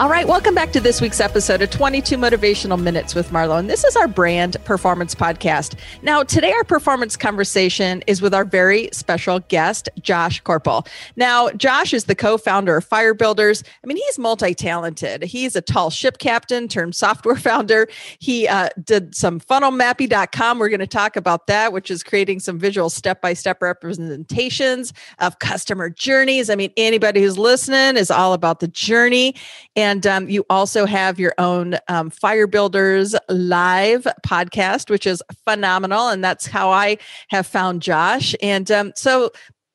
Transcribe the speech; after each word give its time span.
All 0.00 0.08
right, 0.08 0.26
welcome 0.26 0.54
back 0.54 0.72
to 0.72 0.80
this 0.80 1.02
week's 1.02 1.20
episode 1.20 1.60
of 1.60 1.68
22 1.68 2.16
Motivational 2.16 2.80
Minutes 2.80 3.14
with 3.14 3.28
Marlo. 3.28 3.58
And 3.58 3.68
this 3.68 3.84
is 3.84 3.96
our 3.96 4.08
brand 4.08 4.56
performance 4.64 5.14
podcast. 5.14 5.74
Now, 6.00 6.22
today 6.22 6.52
our 6.52 6.64
performance 6.64 7.18
conversation 7.18 8.02
is 8.06 8.22
with 8.22 8.32
our 8.32 8.46
very 8.46 8.88
special 8.94 9.40
guest, 9.40 9.90
Josh 10.00 10.42
Corpel. 10.42 10.88
Now, 11.16 11.50
Josh 11.50 11.92
is 11.92 12.04
the 12.04 12.14
co 12.14 12.38
founder 12.38 12.78
of 12.78 12.84
Fire 12.86 13.12
Builders. 13.12 13.62
I 13.84 13.86
mean, 13.86 13.98
he's 13.98 14.18
multi 14.18 14.54
talented. 14.54 15.22
He's 15.22 15.54
a 15.54 15.60
tall 15.60 15.90
ship 15.90 16.16
captain 16.16 16.66
turned 16.66 16.96
software 16.96 17.36
founder. 17.36 17.86
He 18.20 18.48
uh, 18.48 18.70
did 18.82 19.14
some 19.14 19.38
funnelmappy.com. 19.38 20.58
We're 20.58 20.70
going 20.70 20.80
to 20.80 20.86
talk 20.86 21.14
about 21.14 21.46
that, 21.48 21.74
which 21.74 21.90
is 21.90 22.02
creating 22.02 22.40
some 22.40 22.58
visual 22.58 22.88
step 22.88 23.20
by 23.20 23.34
step 23.34 23.60
representations 23.60 24.94
of 25.18 25.40
customer 25.40 25.90
journeys. 25.90 26.48
I 26.48 26.54
mean, 26.54 26.72
anybody 26.78 27.20
who's 27.20 27.36
listening 27.36 27.98
is 27.98 28.10
all 28.10 28.32
about 28.32 28.60
the 28.60 28.68
journey. 28.68 29.34
And 29.76 29.89
and 29.90 30.06
um, 30.06 30.28
you 30.28 30.46
also 30.48 30.86
have 30.86 31.18
your 31.18 31.34
own 31.36 31.74
um, 31.88 32.10
Fire 32.10 32.46
Builders 32.46 33.16
live 33.28 34.06
podcast, 34.24 34.88
which 34.88 35.04
is 35.04 35.20
phenomenal. 35.44 36.10
And 36.10 36.22
that's 36.22 36.46
how 36.46 36.70
I 36.70 36.96
have 37.30 37.44
found 37.44 37.82
Josh. 37.82 38.36
And 38.40 38.70
um, 38.70 38.92
so 38.94 39.32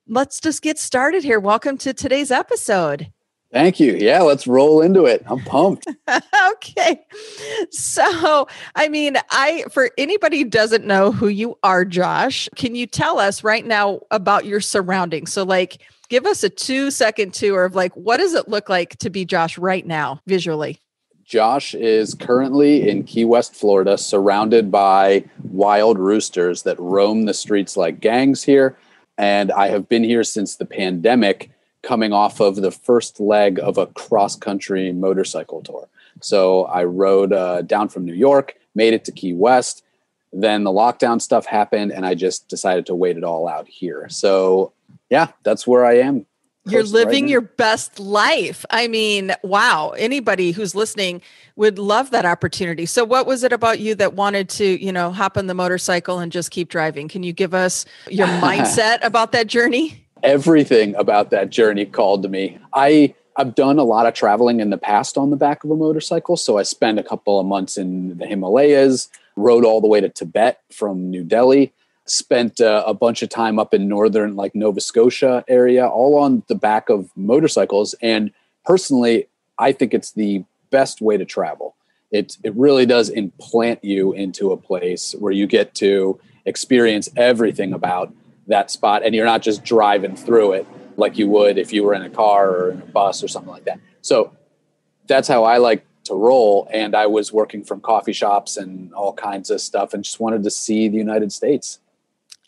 let's 0.08 0.40
just 0.40 0.62
get 0.62 0.80
started 0.80 1.26
here. 1.26 1.42
Welcome 1.42 1.78
to 1.80 1.94
today's 1.94 2.32
episode. 2.32 3.12
Thank 3.52 3.82
you. 3.82 3.96
Yeah, 3.96 4.22
let's 4.22 4.48
roll 4.48 4.82
into 4.82 5.06
it. 5.06 5.22
I'm 5.28 5.42
pumped. 5.42 5.86
okay. 6.54 7.06
So, 7.72 8.48
I 8.76 8.88
mean, 8.88 9.18
I 9.32 9.66
for 9.70 9.92
anybody 9.98 10.40
who 10.40 10.46
doesn't 10.46 10.86
know 10.86 11.12
who 11.12 11.28
you 11.28 11.58
are, 11.62 11.84
Josh, 11.84 12.48
can 12.56 12.76
you 12.76 12.88
tell 12.88 13.20
us 13.20 13.44
right 13.44 13.66
now 13.66 14.00
about 14.12 14.46
your 14.46 14.62
surroundings? 14.62 15.34
So 15.34 15.44
like 15.44 15.82
give 16.10 16.26
us 16.26 16.44
a 16.44 16.50
two 16.50 16.92
second 16.92 17.34
tour 17.34 17.66
of 17.66 17.76
like 17.76 17.94
what 17.94 18.18
does 18.18 18.34
it 18.34 18.48
look 18.48 18.70
like 18.70 18.98
to 18.98 19.10
be 19.10 19.26
Josh 19.26 19.58
right 19.58 19.86
now 19.86 20.22
visually? 20.26 20.80
Josh 21.26 21.74
is 21.74 22.14
currently 22.14 22.88
in 22.88 23.04
Key 23.04 23.26
West, 23.26 23.56
Florida, 23.56 23.98
surrounded 23.98 24.72
by 24.72 25.26
wild 25.44 25.98
roosters 25.98 26.62
that 26.64 26.80
roam 26.80 27.26
the 27.26 27.34
streets 27.34 27.76
like 27.76 28.00
gangs 28.00 28.44
here. 28.44 28.78
And 29.18 29.52
I 29.52 29.70
have 29.70 29.90
been 29.90 30.04
here 30.04 30.24
since 30.24 30.56
the 30.56 30.66
pandemic, 30.66 31.50
coming 31.82 32.14
off 32.14 32.40
of 32.40 32.58
the 32.58 32.72
first 32.72 33.20
leg 33.20 33.60
of 33.60 33.78
a 33.78 33.88
cross 33.88 34.36
country 34.36 34.92
motorcycle 34.92 35.62
tour. 35.62 35.88
So 36.22 36.66
I 36.66 36.84
rode 36.84 37.34
uh, 37.34 37.62
down 37.64 37.90
from 37.90 38.06
New 38.06 38.14
York, 38.14 38.56
made 38.76 38.94
it 38.94 39.06
to 39.06 39.12
Key 39.12 39.34
West. 39.34 39.84
Then 40.32 40.64
the 40.64 40.72
lockdown 40.72 41.22
stuff 41.22 41.46
happened, 41.46 41.92
and 41.92 42.06
I 42.06 42.14
just 42.14 42.50
decided 42.50 42.86
to 42.88 42.96
wait 42.96 43.18
it 43.18 43.24
all 43.24 43.48
out 43.48 43.68
here. 43.68 44.08
So 44.10 44.74
yeah, 45.10 45.30
that's 45.44 45.68
where 45.68 45.86
I 45.86 46.00
am. 46.00 46.26
You're 46.68 46.84
living 46.84 47.26
right 47.26 47.32
your 47.32 47.42
best 47.42 48.00
life. 48.00 48.66
I 48.72 48.88
mean, 48.88 49.34
wow. 49.44 49.92
Anybody 49.98 50.52
who's 50.52 50.74
listening 50.74 51.22
would 51.56 51.78
love 51.78 52.10
that 52.10 52.26
opportunity. 52.26 52.88
So 52.88 53.06
what 53.06 53.28
was 53.28 53.44
it 53.44 53.54
about 53.54 53.80
you 53.80 53.94
that 53.96 54.16
wanted 54.16 54.50
to, 54.50 54.84
you 54.84 54.92
know, 54.92 55.12
hop 55.12 55.38
on 55.38 55.46
the 55.46 55.54
motorcycle 55.54 56.18
and 56.18 56.32
just 56.32 56.50
keep 56.50 56.70
driving? 56.70 57.08
Can 57.08 57.22
you 57.22 57.34
give 57.34 57.54
us 57.54 57.86
your 58.10 58.28
mindset 58.42 59.04
about 59.04 59.32
that 59.34 59.46
journey? 59.46 60.08
Everything 60.24 60.96
about 60.96 61.30
that 61.30 61.52
journey 61.52 61.86
called 61.86 62.24
to 62.24 62.30
me. 62.30 62.58
I 62.74 63.14
I've 63.38 63.54
done 63.54 63.78
a 63.78 63.84
lot 63.84 64.08
of 64.08 64.14
traveling 64.14 64.60
in 64.60 64.70
the 64.70 64.78
past 64.78 65.18
on 65.18 65.30
the 65.30 65.36
back 65.36 65.64
of 65.64 65.70
a 65.70 65.76
motorcycle. 65.76 66.38
So 66.38 66.58
I 66.58 66.64
spent 66.64 66.98
a 66.98 67.04
couple 67.04 67.40
of 67.40 67.46
months 67.46 67.78
in 67.78 68.18
the 68.18 68.26
Himalayas, 68.26 69.10
rode 69.36 69.66
all 69.66 69.82
the 69.82 69.88
way 69.88 70.00
to 70.00 70.10
Tibet 70.10 70.62
from 70.72 71.12
New 71.12 71.24
Delhi 71.24 71.74
spent 72.06 72.62
uh, 72.62 72.84
a 72.86 72.94
bunch 72.94 73.24
of 73.24 73.30
time 73.30 73.58
up 73.58 73.74
in 73.74 73.88
northern 73.88 74.36
like 74.36 74.54
nova 74.54 74.80
scotia 74.80 75.44
area 75.48 75.88
all 75.88 76.18
on 76.18 76.44
the 76.48 76.56
back 76.56 76.90
of 76.90 77.10
motorcycles. 77.16 77.96
And 78.02 78.32
personally 78.64 79.28
i 79.58 79.72
think 79.72 79.94
it's 79.94 80.12
the 80.12 80.44
best 80.76 81.02
way 81.02 81.16
to 81.16 81.24
travel. 81.24 81.76
It, 82.12 82.38
it 82.44 82.54
really 82.56 82.86
does 82.86 83.08
implant 83.10 83.84
you 83.84 84.12
into 84.12 84.52
a 84.52 84.58
place 84.58 85.16
where 85.20 85.32
you 85.32 85.48
get 85.48 85.74
to 85.76 86.20
experience 86.46 87.08
everything 87.16 87.72
about 87.72 88.14
that 88.48 88.70
spot. 88.70 89.04
And 89.04 89.16
you're 89.16 89.26
not 89.26 89.42
just 89.42 89.64
driving 89.64 90.16
through 90.18 90.52
it 90.54 90.68
like 90.98 91.18
you 91.18 91.28
would 91.30 91.58
if 91.58 91.74
you 91.74 91.84
were 91.84 91.94
in 91.94 92.02
a 92.02 92.10
car 92.10 92.50
or 92.50 92.72
in 92.72 92.82
a 92.82 92.86
bus 92.86 93.24
or 93.24 93.30
something 93.30 93.52
like 93.52 93.66
that. 93.66 93.80
So 94.02 94.34
that's 95.08 95.28
how 95.28 95.44
i 95.44 95.58
like 95.58 95.86
to 96.06 96.14
roll. 96.14 96.68
And 96.72 96.96
i 96.96 97.06
was 97.08 97.32
working 97.32 97.64
from 97.64 97.80
coffee 97.80 98.14
shops 98.14 98.58
and 98.58 98.94
all 98.94 99.14
kinds 99.14 99.50
of 99.50 99.62
stuff 99.62 99.94
and 99.94 100.04
just 100.04 100.20
wanted 100.20 100.44
to 100.44 100.52
see 100.52 100.88
the 100.88 100.98
united 100.98 101.32
states 101.32 101.80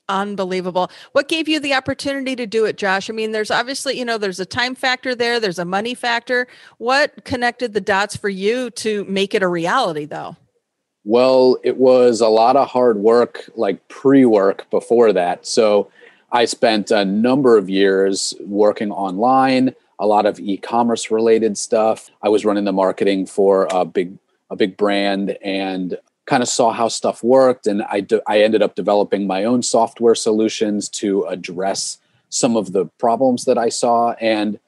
Unbelievable. 0.09 0.89
What 1.11 1.27
gave 1.27 1.49
you 1.49 1.59
the 1.59 1.73
opportunity 1.73 2.35
to 2.37 2.45
do 2.45 2.63
it, 2.63 2.77
Josh? 2.77 3.09
I 3.09 3.13
mean, 3.13 3.33
there's 3.33 3.51
obviously, 3.51 3.97
you 3.97 4.05
know, 4.05 4.17
there's 4.17 4.39
a 4.39 4.45
time 4.45 4.73
factor 4.73 5.13
there, 5.13 5.39
there's 5.39 5.59
a 5.59 5.65
money 5.65 5.93
factor. 5.93 6.47
What 6.77 7.25
connected 7.25 7.73
the 7.73 7.81
dots 7.81 8.15
for 8.15 8.29
you 8.29 8.69
to 8.71 9.03
make 9.05 9.35
it 9.35 9.43
a 9.43 9.47
reality, 9.47 10.05
though? 10.05 10.37
Well, 11.03 11.57
it 11.63 11.77
was 11.77 12.21
a 12.21 12.27
lot 12.27 12.55
of 12.55 12.69
hard 12.69 12.97
work, 12.97 13.49
like 13.55 13.85
pre 13.89 14.25
work 14.25 14.69
before 14.69 15.11
that. 15.13 15.45
So 15.45 15.89
I 16.31 16.45
spent 16.45 16.91
a 16.91 17.05
number 17.05 17.57
of 17.57 17.69
years 17.69 18.33
working 18.41 18.91
online, 18.91 19.73
a 19.99 20.07
lot 20.07 20.25
of 20.25 20.39
e 20.39 20.57
commerce 20.57 21.11
related 21.11 21.57
stuff. 21.57 22.09
I 22.21 22.29
was 22.29 22.45
running 22.45 22.65
the 22.65 22.73
marketing 22.73 23.25
for 23.25 23.67
a 23.71 23.85
big 23.85 24.17
a 24.49 24.55
big 24.55 24.77
brand 24.77 25.37
and 25.43 25.97
kind 26.27 26.43
of 26.43 26.49
saw 26.49 26.71
how 26.71 26.89
stuff 26.89 27.23
worked 27.23 27.65
and 27.65 27.81
I, 27.83 28.01
de- 28.01 28.21
I 28.27 28.41
ended 28.41 28.61
up 28.61 28.75
developing 28.75 29.25
my 29.25 29.43
own 29.45 29.63
software 29.63 30.13
solutions 30.13 30.89
to 30.89 31.23
address 31.23 31.97
some 32.29 32.57
of 32.57 32.73
the 32.73 32.85
problems 32.99 33.45
that 33.45 33.57
i 33.57 33.69
saw 33.69 34.11
and 34.19 34.59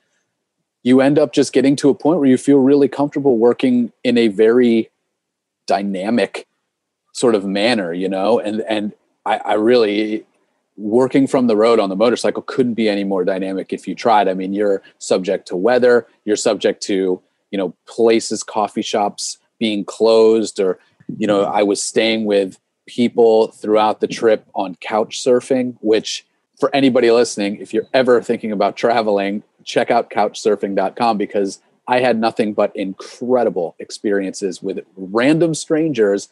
you 0.82 1.02
end 1.02 1.20
up 1.20 1.34
just 1.34 1.52
getting 1.52 1.76
to 1.76 1.90
a 1.90 1.94
point 1.94 2.20
where 2.20 2.30
you 2.30 2.38
feel 2.38 2.60
really 2.60 2.88
comfortable 2.88 3.38
working 3.38 3.92
in 4.04 4.18
a 4.18 4.30
very 4.30 4.90
dynamic 5.68 6.48
sort 7.12 7.36
of 7.36 7.46
manner 7.46 7.94
you 7.94 8.10
know? 8.10 8.40
And 8.40 8.62
and 8.62 8.94
I, 9.26 9.38
I 9.40 9.54
really 9.56 10.26
working 10.78 11.28
from 11.28 11.48
the 11.48 11.58
road 11.58 11.78
on 11.78 11.90
the 11.90 11.96
motorcycle 11.98 12.42
couldn't 12.42 12.76
be 12.76 12.88
any 12.88 13.04
more 13.04 13.26
dynamic 13.26 13.74
if 13.74 13.86
you 13.86 13.96
tried. 13.96 14.30
I 14.30 14.34
mean 14.34 14.54
you're 14.54 14.82
subject 14.98 15.48
to 15.50 15.58
weather 15.58 16.08
you're 16.24 16.38
subject 16.38 16.82
to 16.84 17.22
you 17.52 17.58
know 17.58 17.76
places 17.86 18.44
coffee 18.44 18.82
shops 18.82 19.38
being 19.60 19.84
closed 19.84 20.62
or 20.62 20.80
you 21.18 21.28
know, 21.28 21.44
I 21.44 21.64
was 21.64 21.82
staying 21.82 22.26
with 22.26 22.60
people 22.88 23.48
throughout 23.48 24.00
the 24.00 24.08
trip 24.08 24.46
on 24.56 24.76
couch 24.76 25.24
surfing, 25.24 25.78
which 25.82 26.26
for 26.60 26.74
anybody 26.76 27.12
listening, 27.12 27.58
if 27.58 27.74
you're 27.74 27.88
ever 27.94 28.22
thinking 28.22 28.52
about 28.52 28.76
traveling, 28.76 29.44
check 29.64 29.92
out 29.92 30.10
couchsurfing.com 30.10 31.18
because 31.18 31.62
I 31.88 32.00
had 32.00 32.20
nothing 32.20 32.54
but 32.54 32.76
incredible 32.76 33.76
experiences 33.80 34.62
with 34.62 34.80
random 34.96 35.54
strangers 35.54 36.30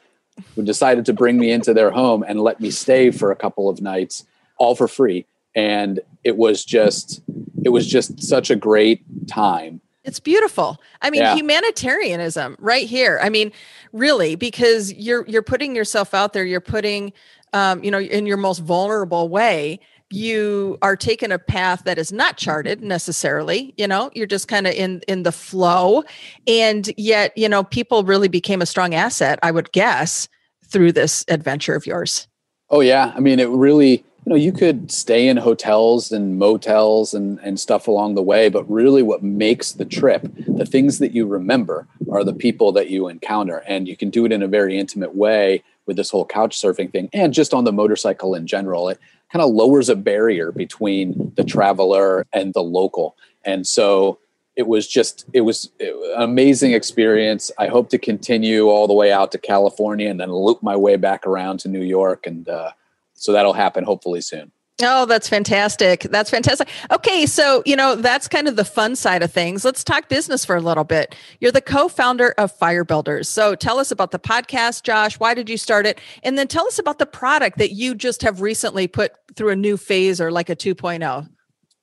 who 0.56 0.64
decided 0.64 1.06
to 1.06 1.14
bring 1.14 1.38
me 1.38 1.52
into 1.52 1.74
their 1.74 1.92
home 1.92 2.24
and 2.28 2.42
let 2.42 2.60
me 2.60 2.70
stay 2.70 3.10
for 3.12 3.32
a 3.32 3.36
couple 3.36 3.70
of 3.70 3.82
nights 3.82 4.26
all 4.58 4.76
for 4.76 4.88
free. 4.88 5.26
And 5.56 6.00
it 6.24 6.38
was 6.38 6.64
just 6.64 7.22
it 7.64 7.70
was 7.70 7.88
just 7.88 8.22
such 8.22 8.50
a 8.50 8.56
great 8.56 9.02
time 9.28 9.82
it's 10.08 10.20
beautiful. 10.22 10.82
I 11.02 11.10
mean, 11.10 11.22
yeah. 11.22 11.36
humanitarianism 11.36 12.56
right 12.60 12.88
here. 12.88 13.20
I 13.22 13.30
mean, 13.30 13.52
really, 13.92 14.36
because 14.36 14.94
you're 14.94 15.26
you're 15.28 15.44
putting 15.44 15.76
yourself 15.76 16.14
out 16.14 16.34
there. 16.34 16.46
You're 16.46 16.62
putting, 16.62 17.12
um, 17.54 17.84
you 17.84 17.92
know, 17.92 18.00
in 18.00 18.26
your 18.26 18.38
most 18.38 18.60
vulnerable 18.60 19.30
way. 19.30 19.80
You 20.10 20.78
are 20.82 20.96
taking 20.96 21.34
a 21.34 21.38
path 21.38 21.84
that 21.84 21.98
is 21.98 22.14
not 22.14 22.38
charted 22.38 22.82
necessarily. 22.82 23.74
You 23.76 23.90
know, 23.90 24.10
you're 24.14 24.26
just 24.26 24.48
kind 24.48 24.66
of 24.66 24.74
in 24.74 25.02
in 25.10 25.24
the 25.24 25.34
flow, 25.34 26.06
and 26.48 26.90
yet, 26.96 27.38
you 27.38 27.50
know, 27.50 27.66
people 27.66 28.06
really 28.06 28.30
became 28.30 28.62
a 28.62 28.66
strong 28.66 28.96
asset. 28.96 29.38
I 29.44 29.52
would 29.52 29.74
guess 29.74 30.30
through 30.64 30.94
this 30.94 31.26
adventure 31.28 31.76
of 31.76 31.86
yours. 31.86 32.30
Oh 32.70 32.80
yeah, 32.80 33.12
I 33.18 33.20
mean, 33.20 33.40
it 33.40 33.50
really 33.50 34.06
you 34.28 34.32
know 34.32 34.36
you 34.36 34.52
could 34.52 34.92
stay 34.92 35.30
in 35.30 35.38
hotels 35.38 36.12
and 36.12 36.38
motels 36.38 37.14
and, 37.14 37.40
and 37.40 37.58
stuff 37.60 37.88
along 37.88 38.16
the 38.16 38.22
way 38.22 38.50
but 38.50 38.70
really 38.70 39.02
what 39.02 39.24
makes 39.24 39.72
the 39.72 39.86
trip 39.86 40.28
the 40.48 40.66
things 40.66 41.00
that 41.00 41.14
you 41.14 41.26
remember 41.26 41.88
are 42.12 42.24
the 42.24 42.34
people 42.34 42.72
that 42.74 42.90
you 42.90 43.08
encounter. 43.08 43.64
And 43.68 43.88
you 43.88 43.96
can 43.96 44.10
do 44.10 44.26
it 44.26 44.32
in 44.32 44.42
a 44.42 44.48
very 44.48 44.78
intimate 44.78 45.16
way 45.16 45.64
with 45.86 45.98
this 45.98 46.10
whole 46.10 46.26
couch 46.26 46.60
surfing 46.60 46.92
thing 46.92 47.10
and 47.14 47.34
just 47.34 47.54
on 47.54 47.64
the 47.64 47.72
motorcycle 47.72 48.36
in 48.36 48.48
general. 48.48 48.90
It 48.90 49.00
kind 49.32 49.44
of 49.44 49.52
lowers 49.52 49.90
a 49.90 49.96
barrier 49.96 50.52
between 50.52 51.32
the 51.36 51.44
traveler 51.44 52.26
and 52.34 52.54
the 52.54 52.64
local. 52.64 53.16
And 53.44 53.66
so 53.66 54.20
it 54.56 54.68
was 54.68 54.88
just 54.88 55.26
it 55.34 55.42
was, 55.42 55.70
an 55.80 55.94
amazing 56.18 56.74
experience. 56.74 57.52
I 57.60 57.68
hope 57.68 57.90
to 57.90 57.98
continue 57.98 58.68
all 58.70 58.88
the 58.88 58.94
way 58.94 59.12
out 59.12 59.32
to 59.34 59.38
California 59.38 60.10
and 60.10 60.20
then 60.20 60.32
loop 60.32 60.64
my 60.64 60.76
way 60.76 60.96
back 60.96 61.28
around 61.28 61.60
to 61.60 61.70
New 61.70 61.84
York, 61.84 62.26
and 62.26 62.50
uh, 62.50 62.72
so 63.18 63.32
that'll 63.32 63.54
happen 63.54 63.84
hopefully 63.84 64.22
soon. 64.22 64.52
Oh, 64.84 65.08
that's 65.08 65.28
fantastic. 65.28 66.02
That's 66.04 66.30
fantastic. 66.30 66.68
Okay, 66.92 67.26
so, 67.26 67.64
you 67.66 67.76
know, 67.76 67.96
that's 67.96 68.28
kind 68.28 68.48
of 68.48 68.58
the 68.58 68.64
fun 68.64 68.96
side 68.96 69.24
of 69.24 69.34
things. 69.34 69.66
Let's 69.66 69.84
talk 69.84 70.08
business 70.08 70.46
for 70.46 70.56
a 70.56 70.62
little 70.62 70.84
bit. 70.84 71.16
You're 71.40 71.52
the 71.52 71.62
co 71.62 71.88
founder 71.88 72.36
of 72.38 72.52
Fire 72.52 72.84
Builders. 72.84 73.28
So 73.28 73.56
tell 73.56 73.80
us 73.80 73.90
about 73.90 74.12
the 74.12 74.20
podcast, 74.20 74.84
Josh. 74.84 75.20
Why 75.20 75.34
did 75.34 75.50
you 75.50 75.58
start 75.58 75.88
it? 75.88 76.00
And 76.22 76.38
then 76.38 76.48
tell 76.48 76.68
us 76.68 76.78
about 76.78 77.00
the 77.00 77.08
product 77.08 77.58
that 77.58 77.72
you 77.72 77.96
just 77.96 78.22
have 78.22 78.42
recently 78.42 78.88
put 78.88 79.14
through 79.36 79.50
a 79.50 79.56
new 79.56 79.78
phase 79.78 80.22
or 80.22 80.32
like 80.32 80.50
a 80.50 80.56
2.0. 80.56 81.28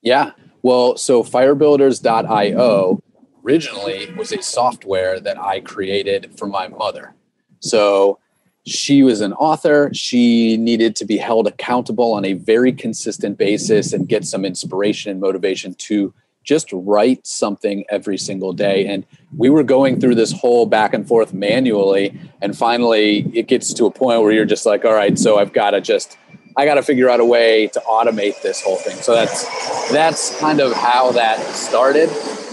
Yeah. 0.03 0.31
Well, 0.63 0.97
so 0.97 1.25
firebuilders.io 1.25 3.01
originally 3.45 4.13
was 4.13 4.31
a 4.31 4.41
software 4.41 5.19
that 5.19 5.39
I 5.39 5.61
created 5.61 6.39
for 6.39 6.47
my 6.47 6.69
mother. 6.69 7.17
So 7.59 8.21
she 8.67 9.03
was 9.03 9.21
an 9.21 9.33
author. 9.35 9.91
She 9.93 10.57
needed 10.57 10.97
to 10.97 11.05
be 11.05 11.19
held 11.19 11.47
accountable 11.47 12.13
on 12.15 12.25
a 12.25 12.33
very 12.33 12.73
consistent 12.73 13.37
basis 13.37 13.93
and 13.93 14.09
get 14.09 14.25
some 14.25 14.45
inspiration 14.45 15.11
and 15.11 15.21
motivation 15.21 15.75
to 15.75 16.15
just 16.45 16.69
write 16.73 17.27
something 17.27 17.85
every 17.89 18.19
single 18.19 18.53
day. 18.53 18.87
And 18.87 19.07
we 19.37 19.49
were 19.51 19.63
going 19.63 19.99
through 19.99 20.15
this 20.15 20.33
whole 20.33 20.67
back 20.67 20.95
and 20.95 21.07
forth 21.07 21.33
manually. 21.33 22.19
And 22.43 22.57
finally, 22.57 23.31
it 23.35 23.49
gets 23.49 23.73
to 23.75 23.87
a 23.87 23.91
point 23.91 24.23
where 24.23 24.33
you're 24.33 24.45
just 24.45 24.67
like, 24.67 24.85
all 24.85 24.93
right, 24.93 25.19
so 25.19 25.39
I've 25.39 25.53
got 25.53 25.71
to 25.71 25.81
just, 25.81 26.19
I 26.57 26.65
got 26.65 26.75
to 26.75 26.83
figure 26.83 27.11
out 27.11 27.21
a 27.21 27.25
way 27.25 27.67
to 27.69 27.81
automate 27.81 28.41
this 28.43 28.63
whole 28.63 28.77
thing. 28.77 28.97
So 28.97 29.15
that's, 29.15 29.91
that's 29.91 30.39
kind 30.39 30.61
of 30.61 30.73
how 30.73 31.13
that 31.13 31.41
started. 31.55 32.09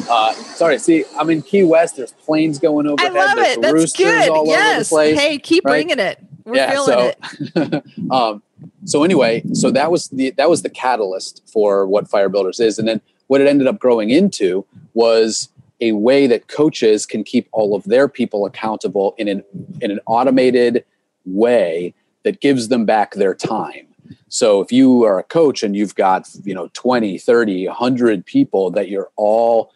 Uh, 0.10 0.34
sorry, 0.34 0.80
see, 0.80 1.06
I'm 1.18 1.30
in 1.30 1.42
Key 1.42 1.64
West. 1.64 1.98
There's 1.98 2.12
planes 2.14 2.60
going 2.60 2.88
overhead. 2.88 3.16
I 3.16 3.26
love 3.26 3.36
There's 3.36 3.58
it. 3.58 3.62
That's 3.62 3.94
good. 3.94 4.48
yes. 4.48 4.90
Hey, 4.90 5.38
keep 5.38 5.64
right? 5.66 5.86
bringing 5.86 6.00
it. 6.00 6.20
We're 6.44 6.56
yeah, 6.56 6.72
feeling 6.72 7.14
so, 7.54 7.62
it. 7.62 7.84
um, 8.12 8.42
so 8.86 9.04
anyway, 9.04 9.44
so 9.54 9.72
that 9.72 9.92
was 9.92 10.10
the 10.10 10.32
that 10.32 10.50
was 10.50 10.64
the 10.64 10.70
catalyst 10.70 11.42
for 11.48 11.86
what 11.86 12.10
Fire 12.10 12.30
Builders 12.30 12.60
is, 12.60 12.80
and 12.80 12.88
then 12.88 13.02
what 13.28 13.42
it 13.42 13.48
ended 13.48 13.68
up 13.68 13.80
growing 13.80 14.10
into 14.10 14.66
was 14.94 15.50
a 15.80 15.94
way 15.94 16.28
that 16.28 16.48
coaches 16.48 17.06
can 17.06 17.24
keep 17.24 17.48
all 17.52 17.76
of 17.76 17.84
their 17.86 18.08
people 18.08 18.46
accountable 18.46 19.16
in 19.18 19.28
an 19.28 19.44
in 19.82 19.92
an 19.92 20.00
automated 20.06 20.84
way 21.26 21.94
that 22.24 22.40
gives 22.40 22.68
them 22.68 22.86
back 22.86 23.14
their 23.14 23.34
time. 23.34 23.88
So 24.32 24.62
if 24.62 24.72
you 24.72 25.04
are 25.04 25.20
a 25.20 25.24
coach 25.24 25.62
and 25.62 25.76
you've 25.76 25.96
got, 25.96 26.30
you 26.46 26.56
know, 26.56 26.70
20, 26.72 27.18
30, 27.18 27.68
100 27.68 28.26
people 28.26 28.72
that 28.72 28.88
you're 28.88 29.12
all 29.18 29.74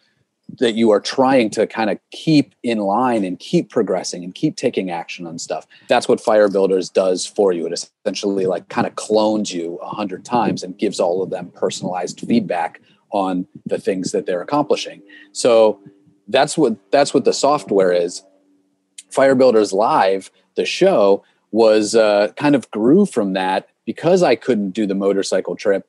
that 0.58 0.74
you 0.74 0.90
are 0.92 1.00
trying 1.00 1.50
to 1.50 1.66
kind 1.66 1.90
of 1.90 1.98
keep 2.10 2.54
in 2.62 2.78
line 2.78 3.22
and 3.22 3.38
keep 3.38 3.68
progressing 3.68 4.24
and 4.24 4.34
keep 4.34 4.56
taking 4.56 4.90
action 4.90 5.26
on 5.26 5.38
stuff. 5.38 5.66
That's 5.88 6.08
what 6.08 6.22
Fire 6.22 6.48
Builders 6.48 6.88
does 6.88 7.26
for 7.26 7.52
you. 7.52 7.66
It 7.66 7.90
essentially 8.06 8.46
like 8.46 8.68
kind 8.70 8.86
of 8.86 8.94
clones 8.94 9.52
you 9.52 9.76
a 9.82 9.88
hundred 9.88 10.24
times 10.24 10.62
and 10.62 10.78
gives 10.78 11.00
all 11.00 11.22
of 11.22 11.28
them 11.28 11.50
personalized 11.54 12.20
feedback 12.20 12.80
on 13.10 13.46
the 13.66 13.78
things 13.78 14.12
that 14.12 14.24
they're 14.24 14.40
accomplishing. 14.40 15.02
So 15.32 15.80
that's 16.28 16.56
what 16.56 16.76
that's 16.90 17.12
what 17.12 17.26
the 17.26 17.34
software 17.34 17.92
is. 17.92 18.24
Fire 19.10 19.34
Builders 19.34 19.74
Live, 19.74 20.30
the 20.54 20.64
show, 20.64 21.24
was 21.50 21.94
uh, 21.94 22.32
kind 22.36 22.54
of 22.54 22.70
grew 22.70 23.04
from 23.04 23.34
that 23.34 23.68
because 23.86 24.22
I 24.22 24.34
couldn't 24.34 24.70
do 24.70 24.86
the 24.86 24.94
motorcycle 24.94 25.56
trip. 25.56 25.88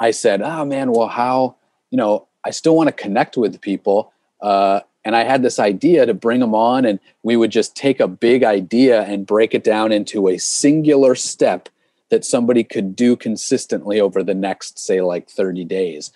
I 0.00 0.12
said, 0.12 0.40
"Oh 0.40 0.64
man, 0.64 0.92
well, 0.92 1.08
how 1.08 1.56
you 1.90 1.98
know 1.98 2.28
I 2.44 2.50
still 2.50 2.76
want 2.76 2.88
to 2.88 2.92
connect 2.92 3.36
with 3.36 3.60
people. 3.60 4.12
Uh, 4.40 4.80
and 5.04 5.16
I 5.16 5.24
had 5.24 5.42
this 5.42 5.58
idea 5.58 6.06
to 6.06 6.14
bring 6.14 6.40
them 6.40 6.54
on, 6.54 6.84
and 6.84 7.00
we 7.22 7.36
would 7.36 7.50
just 7.50 7.76
take 7.76 8.00
a 8.00 8.08
big 8.08 8.44
idea 8.44 9.02
and 9.02 9.26
break 9.26 9.54
it 9.54 9.64
down 9.64 9.92
into 9.92 10.28
a 10.28 10.38
singular 10.38 11.14
step 11.14 11.68
that 12.10 12.24
somebody 12.24 12.62
could 12.62 12.94
do 12.94 13.16
consistently 13.16 14.00
over 14.00 14.22
the 14.22 14.34
next, 14.34 14.78
say, 14.78 15.00
like 15.00 15.28
30 15.28 15.64
days. 15.64 16.12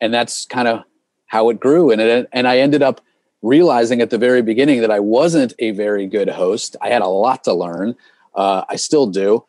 And 0.00 0.12
that's 0.12 0.44
kind 0.44 0.68
of 0.68 0.84
how 1.26 1.48
it 1.50 1.60
grew. 1.60 1.90
And, 1.90 2.00
it, 2.00 2.28
and 2.32 2.46
I 2.48 2.58
ended 2.58 2.82
up 2.82 3.00
realizing 3.42 4.00
at 4.00 4.10
the 4.10 4.18
very 4.18 4.42
beginning 4.42 4.80
that 4.80 4.90
I 4.90 5.00
wasn't 5.00 5.54
a 5.58 5.70
very 5.70 6.06
good 6.06 6.28
host. 6.28 6.76
I 6.82 6.88
had 6.88 7.02
a 7.02 7.06
lot 7.06 7.44
to 7.44 7.54
learn. 7.54 7.94
Uh, 8.34 8.64
I 8.68 8.76
still 8.76 9.06
do. 9.06 9.44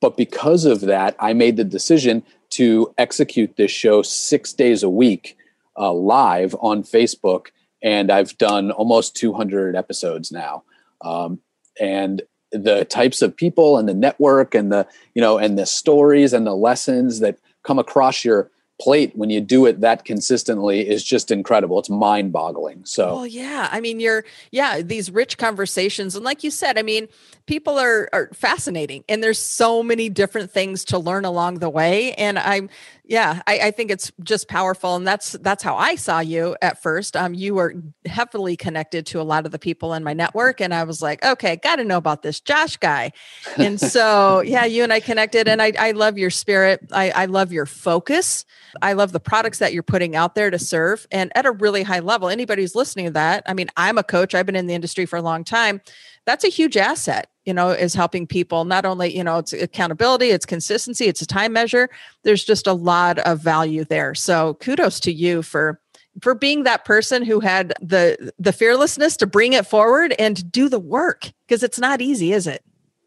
But 0.00 0.16
because 0.16 0.64
of 0.64 0.80
that, 0.82 1.14
I 1.18 1.32
made 1.32 1.56
the 1.56 1.64
decision 1.64 2.22
to 2.50 2.92
execute 2.98 3.56
this 3.56 3.70
show 3.70 4.02
six 4.02 4.52
days 4.52 4.82
a 4.82 4.90
week 4.90 5.36
uh, 5.78 5.92
live 5.92 6.54
on 6.60 6.82
Facebook, 6.82 7.48
and 7.82 8.10
I've 8.10 8.36
done 8.38 8.70
almost 8.70 9.16
200 9.16 9.76
episodes 9.76 10.32
now. 10.32 10.64
Um, 11.02 11.40
and 11.80 12.22
the 12.52 12.84
types 12.84 13.22
of 13.22 13.36
people 13.36 13.78
and 13.78 13.88
the 13.88 13.94
network 13.94 14.54
and 14.54 14.72
the 14.72 14.86
you 15.14 15.22
know 15.22 15.38
and 15.38 15.56
the 15.58 15.66
stories 15.66 16.32
and 16.32 16.46
the 16.46 16.54
lessons 16.54 17.20
that 17.20 17.38
come 17.62 17.78
across 17.78 18.24
your 18.24 18.50
plate 18.80 19.12
when 19.14 19.30
you 19.30 19.40
do 19.40 19.66
it 19.66 19.80
that 19.80 20.04
consistently 20.04 20.88
is 20.88 21.04
just 21.04 21.30
incredible. 21.30 21.78
It's 21.78 21.90
mind 21.90 22.32
boggling. 22.32 22.84
So, 22.84 23.14
well, 23.14 23.26
yeah. 23.26 23.68
I 23.70 23.80
mean, 23.80 24.00
you're, 24.00 24.24
yeah, 24.50 24.80
these 24.82 25.10
rich 25.10 25.38
conversations. 25.38 26.16
And 26.16 26.24
like 26.24 26.42
you 26.42 26.50
said, 26.50 26.78
I 26.78 26.82
mean, 26.82 27.06
people 27.46 27.78
are, 27.78 28.08
are 28.12 28.30
fascinating 28.32 29.04
and 29.08 29.22
there's 29.22 29.38
so 29.38 29.82
many 29.82 30.08
different 30.08 30.50
things 30.50 30.84
to 30.86 30.98
learn 30.98 31.24
along 31.24 31.58
the 31.58 31.68
way. 31.68 32.14
And 32.14 32.38
I'm, 32.38 32.70
yeah, 33.10 33.42
I, 33.48 33.58
I 33.58 33.70
think 33.72 33.90
it's 33.90 34.12
just 34.22 34.46
powerful. 34.46 34.94
And 34.94 35.04
that's, 35.04 35.32
that's 35.32 35.64
how 35.64 35.74
I 35.74 35.96
saw 35.96 36.20
you 36.20 36.56
at 36.62 36.80
first. 36.80 37.16
Um, 37.16 37.34
you 37.34 37.56
were 37.56 37.74
heavily 38.06 38.56
connected 38.56 39.04
to 39.06 39.20
a 39.20 39.24
lot 39.24 39.46
of 39.46 39.50
the 39.50 39.58
people 39.58 39.94
in 39.94 40.04
my 40.04 40.12
network. 40.12 40.60
And 40.60 40.72
I 40.72 40.84
was 40.84 41.02
like, 41.02 41.24
okay, 41.24 41.56
got 41.56 41.76
to 41.76 41.84
know 41.84 41.96
about 41.96 42.22
this 42.22 42.38
Josh 42.38 42.76
guy. 42.76 43.10
And 43.56 43.80
so, 43.94 44.42
yeah, 44.42 44.64
you 44.64 44.84
and 44.84 44.92
I 44.92 45.00
connected 45.00 45.48
and 45.48 45.60
I, 45.60 45.72
I 45.76 45.90
love 45.90 46.18
your 46.18 46.30
spirit. 46.30 46.86
I, 46.92 47.10
I 47.10 47.24
love 47.24 47.50
your 47.52 47.66
focus. 47.66 48.44
I 48.80 48.92
love 48.92 49.10
the 49.10 49.18
products 49.18 49.58
that 49.58 49.72
you're 49.72 49.82
putting 49.82 50.14
out 50.14 50.36
there 50.36 50.48
to 50.48 50.58
serve 50.60 51.08
and 51.10 51.36
at 51.36 51.46
a 51.46 51.50
really 51.50 51.82
high 51.82 51.98
level. 51.98 52.28
Anybody 52.28 52.62
who's 52.62 52.76
listening 52.76 53.06
to 53.06 53.12
that, 53.14 53.42
I 53.44 53.54
mean, 53.54 53.70
I'm 53.76 53.98
a 53.98 54.04
coach, 54.04 54.36
I've 54.36 54.46
been 54.46 54.54
in 54.54 54.68
the 54.68 54.74
industry 54.74 55.04
for 55.04 55.16
a 55.16 55.22
long 55.22 55.42
time. 55.42 55.80
That's 56.26 56.44
a 56.44 56.48
huge 56.48 56.76
asset, 56.76 57.28
you 57.50 57.54
know, 57.54 57.70
is 57.70 57.94
helping 57.94 58.28
people 58.28 58.64
not 58.64 58.84
only, 58.84 59.12
you 59.16 59.24
know, 59.24 59.38
it's 59.38 59.52
accountability, 59.52 60.26
it's 60.26 60.46
consistency, 60.46 61.06
it's 61.06 61.20
a 61.20 61.26
time 61.26 61.52
measure. 61.52 61.90
There's 62.22 62.44
just 62.44 62.68
a 62.68 62.72
lot 62.72 63.18
of 63.18 63.40
value 63.40 63.82
there. 63.82 64.14
So 64.14 64.54
kudos 64.54 65.00
to 65.00 65.12
you 65.12 65.42
for 65.42 65.80
for 66.22 66.36
being 66.36 66.62
that 66.62 66.84
person 66.84 67.24
who 67.24 67.40
had 67.40 67.72
the 67.80 68.32
the 68.38 68.52
fearlessness 68.52 69.16
to 69.16 69.26
bring 69.26 69.52
it 69.52 69.66
forward 69.66 70.14
and 70.16 70.52
do 70.52 70.68
the 70.68 70.78
work 70.78 71.32
because 71.48 71.64
it's 71.64 71.80
not 71.80 72.00
easy 72.00 72.32
is 72.32 72.46
it 72.46 72.62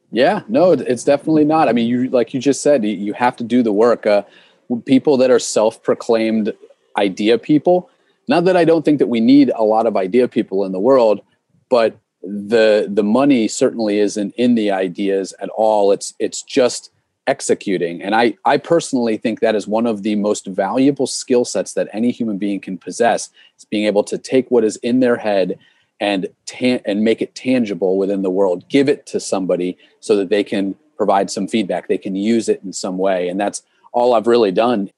yeah 0.09 0.41
no 0.47 0.71
it's 0.71 1.03
definitely 1.03 1.43
not 1.43 1.67
i 1.67 1.73
mean 1.73 1.85
you 1.85 2.09
like 2.11 2.33
you 2.33 2.39
just 2.39 2.61
said 2.61 2.85
you 2.85 3.11
have 3.11 3.35
to 3.35 3.43
do 3.43 3.61
the 3.61 3.73
work 3.73 4.07
uh, 4.07 4.23
people 4.85 5.17
that 5.17 5.29
are 5.29 5.37
self-proclaimed 5.37 6.53
idea 6.97 7.37
people 7.37 7.89
not 8.29 8.45
that 8.45 8.55
i 8.55 8.63
don't 8.63 8.85
think 8.85 8.99
that 8.99 9.07
we 9.07 9.19
need 9.19 9.51
a 9.53 9.63
lot 9.63 9.85
of 9.85 9.97
idea 9.97 10.25
people 10.25 10.63
in 10.63 10.71
the 10.71 10.79
world 10.79 11.19
but 11.69 11.99
the 12.23 12.87
the 12.89 13.03
money 13.03 13.47
certainly 13.47 13.99
isn't 13.99 14.33
in 14.35 14.55
the 14.55 14.71
ideas 14.71 15.33
at 15.39 15.49
all 15.49 15.91
it's 15.91 16.13
it's 16.19 16.41
just 16.41 16.89
executing 17.27 18.01
and 18.01 18.15
i 18.15 18.33
i 18.45 18.57
personally 18.57 19.17
think 19.17 19.39
that 19.39 19.55
is 19.55 19.67
one 19.67 19.85
of 19.85 20.03
the 20.03 20.15
most 20.15 20.45
valuable 20.47 21.07
skill 21.07 21.43
sets 21.45 21.73
that 21.73 21.87
any 21.91 22.11
human 22.11 22.37
being 22.37 22.59
can 22.59 22.77
possess 22.77 23.29
is 23.57 23.65
being 23.65 23.85
able 23.85 24.03
to 24.03 24.17
take 24.17 24.49
what 24.51 24.63
is 24.63 24.77
in 24.77 24.99
their 24.99 25.17
head 25.17 25.57
and 25.99 26.27
ta- 26.45 26.81
and 26.85 27.03
make 27.03 27.21
it 27.21 27.35
tangible 27.35 27.97
within 27.97 28.21
the 28.21 28.29
world 28.29 28.67
give 28.69 28.87
it 28.87 29.05
to 29.05 29.19
somebody 29.19 29.77
so 29.99 30.15
that 30.15 30.29
they 30.29 30.43
can 30.43 30.75
provide 30.97 31.29
some 31.29 31.47
feedback 31.47 31.87
they 31.87 31.97
can 31.97 32.15
use 32.15 32.47
it 32.47 32.61
in 32.63 32.71
some 32.71 32.97
way 32.97 33.27
and 33.27 33.39
that's 33.39 33.63
all 33.93 34.13
I've 34.13 34.27
really 34.27 34.51
done 34.51 34.89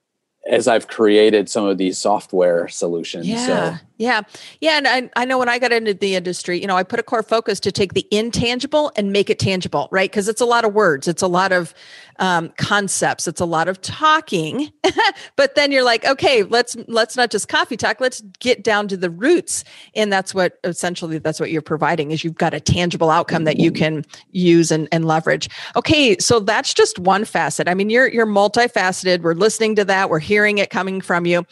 as 0.50 0.68
I've 0.68 0.88
created 0.88 1.50
some 1.50 1.66
of 1.66 1.78
these 1.78 1.98
software 1.98 2.68
solutions. 2.68 3.28
Yeah. 3.28 3.46
So. 3.78 3.84
Yeah. 3.98 4.24
Yeah. 4.60 4.78
And 4.78 4.88
I, 4.88 5.10
I 5.16 5.26
know 5.26 5.38
when 5.38 5.48
I 5.48 5.58
got 5.58 5.72
into 5.72 5.94
the 5.94 6.16
industry, 6.16 6.60
you 6.60 6.68
know, 6.68 6.76
I 6.76 6.84
put 6.84 7.00
a 7.00 7.04
core 7.04 7.24
focus 7.24 7.62
to 7.62 7.72
take 7.72 7.94
the 7.94 8.06
intangible 8.12 8.92
and 8.98 9.12
make 9.12 9.30
it 9.30 9.40
tangible, 9.40 9.88
right? 9.90 10.12
Because 10.12 10.28
it's 10.28 10.42
a 10.42 10.46
lot 10.46 10.66
of 10.66 10.74
words, 10.74 11.08
it's 11.08 11.22
a 11.22 11.28
lot 11.28 11.54
of 11.54 11.74
um, 12.20 12.52
concepts, 12.58 13.28
it's 13.28 13.40
a 13.40 13.46
lot 13.46 13.70
of 13.70 13.82
talking. 13.82 14.70
but 15.38 15.56
then 15.56 15.72
you're 15.72 15.84
like, 15.84 16.06
okay, 16.06 16.44
let's 16.44 16.76
let's 16.88 17.16
not 17.16 17.32
just 17.32 17.48
coffee 17.48 17.78
talk, 17.78 18.02
let's 18.02 18.22
get 18.40 18.64
down 18.64 18.90
to 18.90 18.98
the 18.98 19.10
roots. 19.10 19.64
And 19.96 20.12
that's 20.12 20.34
what 20.34 20.60
essentially 20.66 21.18
that's 21.18 21.40
what 21.40 21.52
you're 21.52 21.62
providing 21.62 22.12
is 22.12 22.24
you've 22.24 22.36
got 22.36 22.54
a 22.54 22.60
tangible 22.60 23.10
outcome 23.10 23.46
that 23.46 23.60
you 23.60 23.72
can 23.72 24.04
use 24.32 24.72
and, 24.72 24.90
and 24.92 25.06
leverage. 25.06 25.50
Okay, 25.78 26.18
so 26.20 26.42
that's 26.42 26.74
just 26.74 27.00
one 27.00 27.24
facet. 27.24 27.70
I 27.70 27.74
mean, 27.74 27.90
you're 27.90 28.08
you're 28.08 28.28
multifaceted. 28.28 29.22
We're 29.22 29.36
listening 29.36 29.76
to 29.76 29.86
that, 29.86 30.10
we're 30.10 30.20
hearing 30.20 30.58
it 30.58 30.70
coming 30.70 31.00
from 31.00 31.26
you 31.26 31.46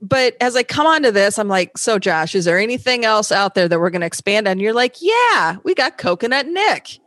but 0.00 0.36
as 0.40 0.56
I 0.56 0.62
come 0.62 0.86
onto 0.86 1.10
this, 1.10 1.38
I'm 1.38 1.48
like, 1.48 1.76
so 1.88 1.98
Josh, 1.98 2.34
is 2.34 2.44
there 2.44 2.58
anything 2.58 3.06
else 3.06 3.32
out 3.32 3.54
there 3.54 3.66
that 3.66 3.80
we're 3.80 3.88
going 3.88 4.02
to 4.02 4.06
expand 4.06 4.46
on? 4.46 4.60
You're 4.60 4.74
like, 4.74 4.96
yeah, 5.00 5.56
we 5.64 5.74
got 5.74 5.96
Coconut 5.96 6.46
Nick. 6.46 6.98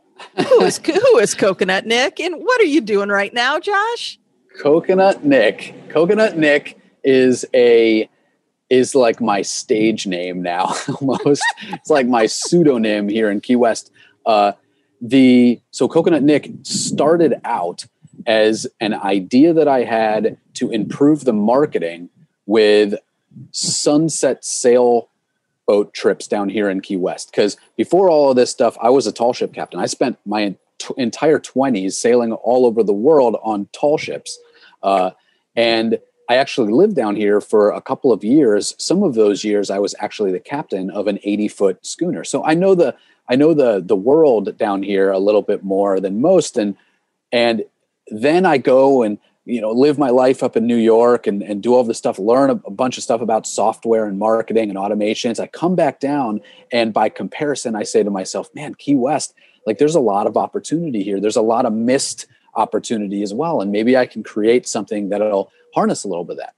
who 0.48 0.62
is 0.62 0.78
who 0.84 1.18
is 1.18 1.34
Coconut 1.34 1.86
Nick, 1.86 2.18
and 2.18 2.34
what 2.34 2.60
are 2.60 2.64
you 2.64 2.80
doing 2.80 3.08
right 3.08 3.32
now, 3.32 3.60
Josh? 3.60 4.18
Coconut 4.60 5.24
Nick. 5.24 5.72
Coconut 5.88 6.36
Nick 6.36 6.80
is 7.04 7.46
a 7.54 8.10
is 8.70 8.96
like 8.96 9.20
my 9.20 9.40
stage 9.42 10.04
name 10.04 10.42
now 10.42 10.74
almost. 11.00 11.44
it's 11.68 11.88
like 11.90 12.08
my 12.08 12.26
pseudonym 12.26 13.08
here 13.08 13.30
in 13.30 13.40
Key 13.40 13.54
West. 13.54 13.92
Uh, 14.26 14.50
the 15.00 15.60
so 15.70 15.86
Coconut 15.86 16.24
Nick 16.24 16.50
started 16.64 17.34
out 17.44 17.86
as 18.26 18.66
an 18.80 18.94
idea 18.94 19.52
that 19.52 19.68
I 19.68 19.84
had 19.84 20.38
to 20.54 20.72
improve 20.72 21.24
the 21.24 21.32
marketing 21.32 22.08
with 22.46 22.96
sunset 23.50 24.44
sail 24.44 25.08
boat 25.66 25.94
trips 25.94 26.26
down 26.26 26.48
here 26.48 26.68
in 26.68 26.80
Key 26.80 26.96
West. 26.96 27.30
Because 27.30 27.56
before 27.76 28.10
all 28.10 28.30
of 28.30 28.36
this 28.36 28.50
stuff, 28.50 28.76
I 28.80 28.90
was 28.90 29.06
a 29.06 29.12
tall 29.12 29.32
ship 29.32 29.52
captain. 29.52 29.80
I 29.80 29.86
spent 29.86 30.18
my 30.26 30.56
t- 30.78 30.94
entire 30.96 31.38
20s 31.38 31.92
sailing 31.92 32.32
all 32.32 32.66
over 32.66 32.82
the 32.82 32.92
world 32.92 33.36
on 33.42 33.68
tall 33.72 33.98
ships. 33.98 34.38
Uh, 34.82 35.10
and 35.54 35.98
I 36.28 36.36
actually 36.36 36.72
lived 36.72 36.96
down 36.96 37.16
here 37.16 37.40
for 37.40 37.70
a 37.70 37.80
couple 37.80 38.12
of 38.12 38.24
years. 38.24 38.74
Some 38.78 39.02
of 39.02 39.14
those 39.14 39.44
years, 39.44 39.70
I 39.70 39.78
was 39.78 39.94
actually 39.98 40.32
the 40.32 40.40
captain 40.40 40.90
of 40.90 41.06
an 41.06 41.18
80 41.22 41.48
foot 41.48 41.86
schooner. 41.86 42.24
So 42.24 42.44
I 42.44 42.54
know 42.54 42.74
the 42.74 42.96
I 43.28 43.36
know 43.36 43.54
the 43.54 43.82
the 43.84 43.96
world 43.96 44.56
down 44.58 44.82
here 44.82 45.10
a 45.10 45.18
little 45.18 45.42
bit 45.42 45.62
more 45.62 46.00
than 46.00 46.20
most, 46.20 46.56
and 46.56 46.76
and 47.30 47.64
then 48.08 48.44
I 48.44 48.58
go 48.58 49.02
and 49.02 49.18
you 49.44 49.60
know 49.60 49.70
live 49.70 49.98
my 49.98 50.10
life 50.10 50.42
up 50.42 50.56
in 50.56 50.66
New 50.66 50.76
York 50.76 51.26
and, 51.26 51.42
and 51.42 51.62
do 51.62 51.74
all 51.74 51.84
this 51.84 51.98
stuff, 51.98 52.18
learn 52.18 52.50
a, 52.50 52.60
a 52.66 52.70
bunch 52.70 52.96
of 52.96 53.04
stuff 53.04 53.20
about 53.20 53.46
software 53.46 54.06
and 54.06 54.18
marketing 54.18 54.70
and 54.70 54.78
automations. 54.78 55.40
I 55.40 55.46
come 55.46 55.74
back 55.74 56.00
down, 56.00 56.40
and 56.70 56.92
by 56.92 57.08
comparison, 57.08 57.74
I 57.74 57.82
say 57.82 58.02
to 58.02 58.10
myself, 58.10 58.48
"Man, 58.54 58.74
Key 58.74 58.94
West, 58.94 59.34
like 59.66 59.78
there's 59.78 59.94
a 59.94 60.00
lot 60.00 60.26
of 60.26 60.36
opportunity 60.36 61.02
here. 61.02 61.20
There's 61.20 61.36
a 61.36 61.42
lot 61.42 61.66
of 61.66 61.72
missed 61.72 62.26
opportunity 62.54 63.22
as 63.22 63.32
well, 63.32 63.60
and 63.60 63.72
maybe 63.72 63.96
I 63.96 64.06
can 64.06 64.22
create 64.22 64.68
something 64.68 65.08
that'll 65.08 65.50
harness 65.74 66.04
a 66.04 66.08
little 66.08 66.24
bit 66.24 66.32
of 66.32 66.38
that." 66.38 66.54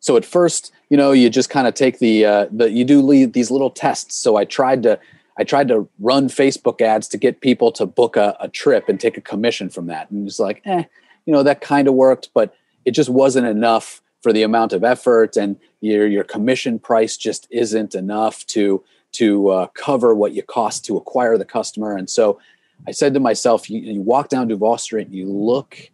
So 0.00 0.16
at 0.16 0.24
first, 0.24 0.72
you 0.88 0.96
know, 0.96 1.12
you 1.12 1.28
just 1.28 1.50
kind 1.50 1.66
of 1.66 1.74
take 1.74 1.98
the 1.98 2.24
uh, 2.24 2.46
the 2.50 2.70
you 2.70 2.84
do 2.84 3.02
lead 3.02 3.32
these 3.32 3.50
little 3.50 3.70
tests. 3.70 4.16
So 4.16 4.36
I 4.36 4.44
tried 4.44 4.82
to 4.84 4.98
I 5.38 5.44
tried 5.44 5.68
to 5.68 5.88
run 5.98 6.28
Facebook 6.28 6.80
ads 6.80 7.08
to 7.08 7.18
get 7.18 7.40
people 7.40 7.70
to 7.72 7.86
book 7.86 8.16
a, 8.16 8.36
a 8.40 8.48
trip 8.48 8.88
and 8.88 8.98
take 8.98 9.16
a 9.16 9.20
commission 9.20 9.68
from 9.68 9.86
that. 9.86 10.10
And 10.10 10.26
it's 10.26 10.38
like, 10.38 10.62
eh, 10.64 10.84
you 11.26 11.32
know, 11.32 11.42
that 11.42 11.60
kind 11.60 11.88
of 11.88 11.94
worked, 11.94 12.30
but 12.32 12.54
it 12.84 12.92
just 12.92 13.10
wasn't 13.10 13.46
enough 13.46 14.00
for 14.22 14.32
the 14.32 14.42
amount 14.42 14.72
of 14.72 14.82
effort 14.82 15.36
and 15.36 15.56
your 15.80 16.06
your 16.06 16.24
commission 16.24 16.78
price 16.78 17.16
just 17.16 17.46
isn't 17.50 17.94
enough 17.94 18.46
to 18.46 18.82
to 19.12 19.48
uh, 19.48 19.66
cover 19.68 20.14
what 20.14 20.32
you 20.32 20.42
cost 20.42 20.84
to 20.84 20.96
acquire 20.96 21.38
the 21.38 21.44
customer. 21.44 21.96
And 21.96 22.08
so 22.10 22.38
I 22.86 22.90
said 22.90 23.14
to 23.14 23.20
myself, 23.20 23.70
you, 23.70 23.80
you 23.80 24.00
walk 24.00 24.28
down 24.28 24.48
Duval 24.48 24.78
Street, 24.78 25.06
and 25.06 25.14
you 25.14 25.26
look, 25.26 25.90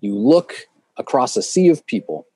you 0.00 0.14
look 0.16 0.68
across 0.96 1.36
a 1.36 1.42
sea 1.42 1.68
of 1.68 1.86
people 1.86 2.26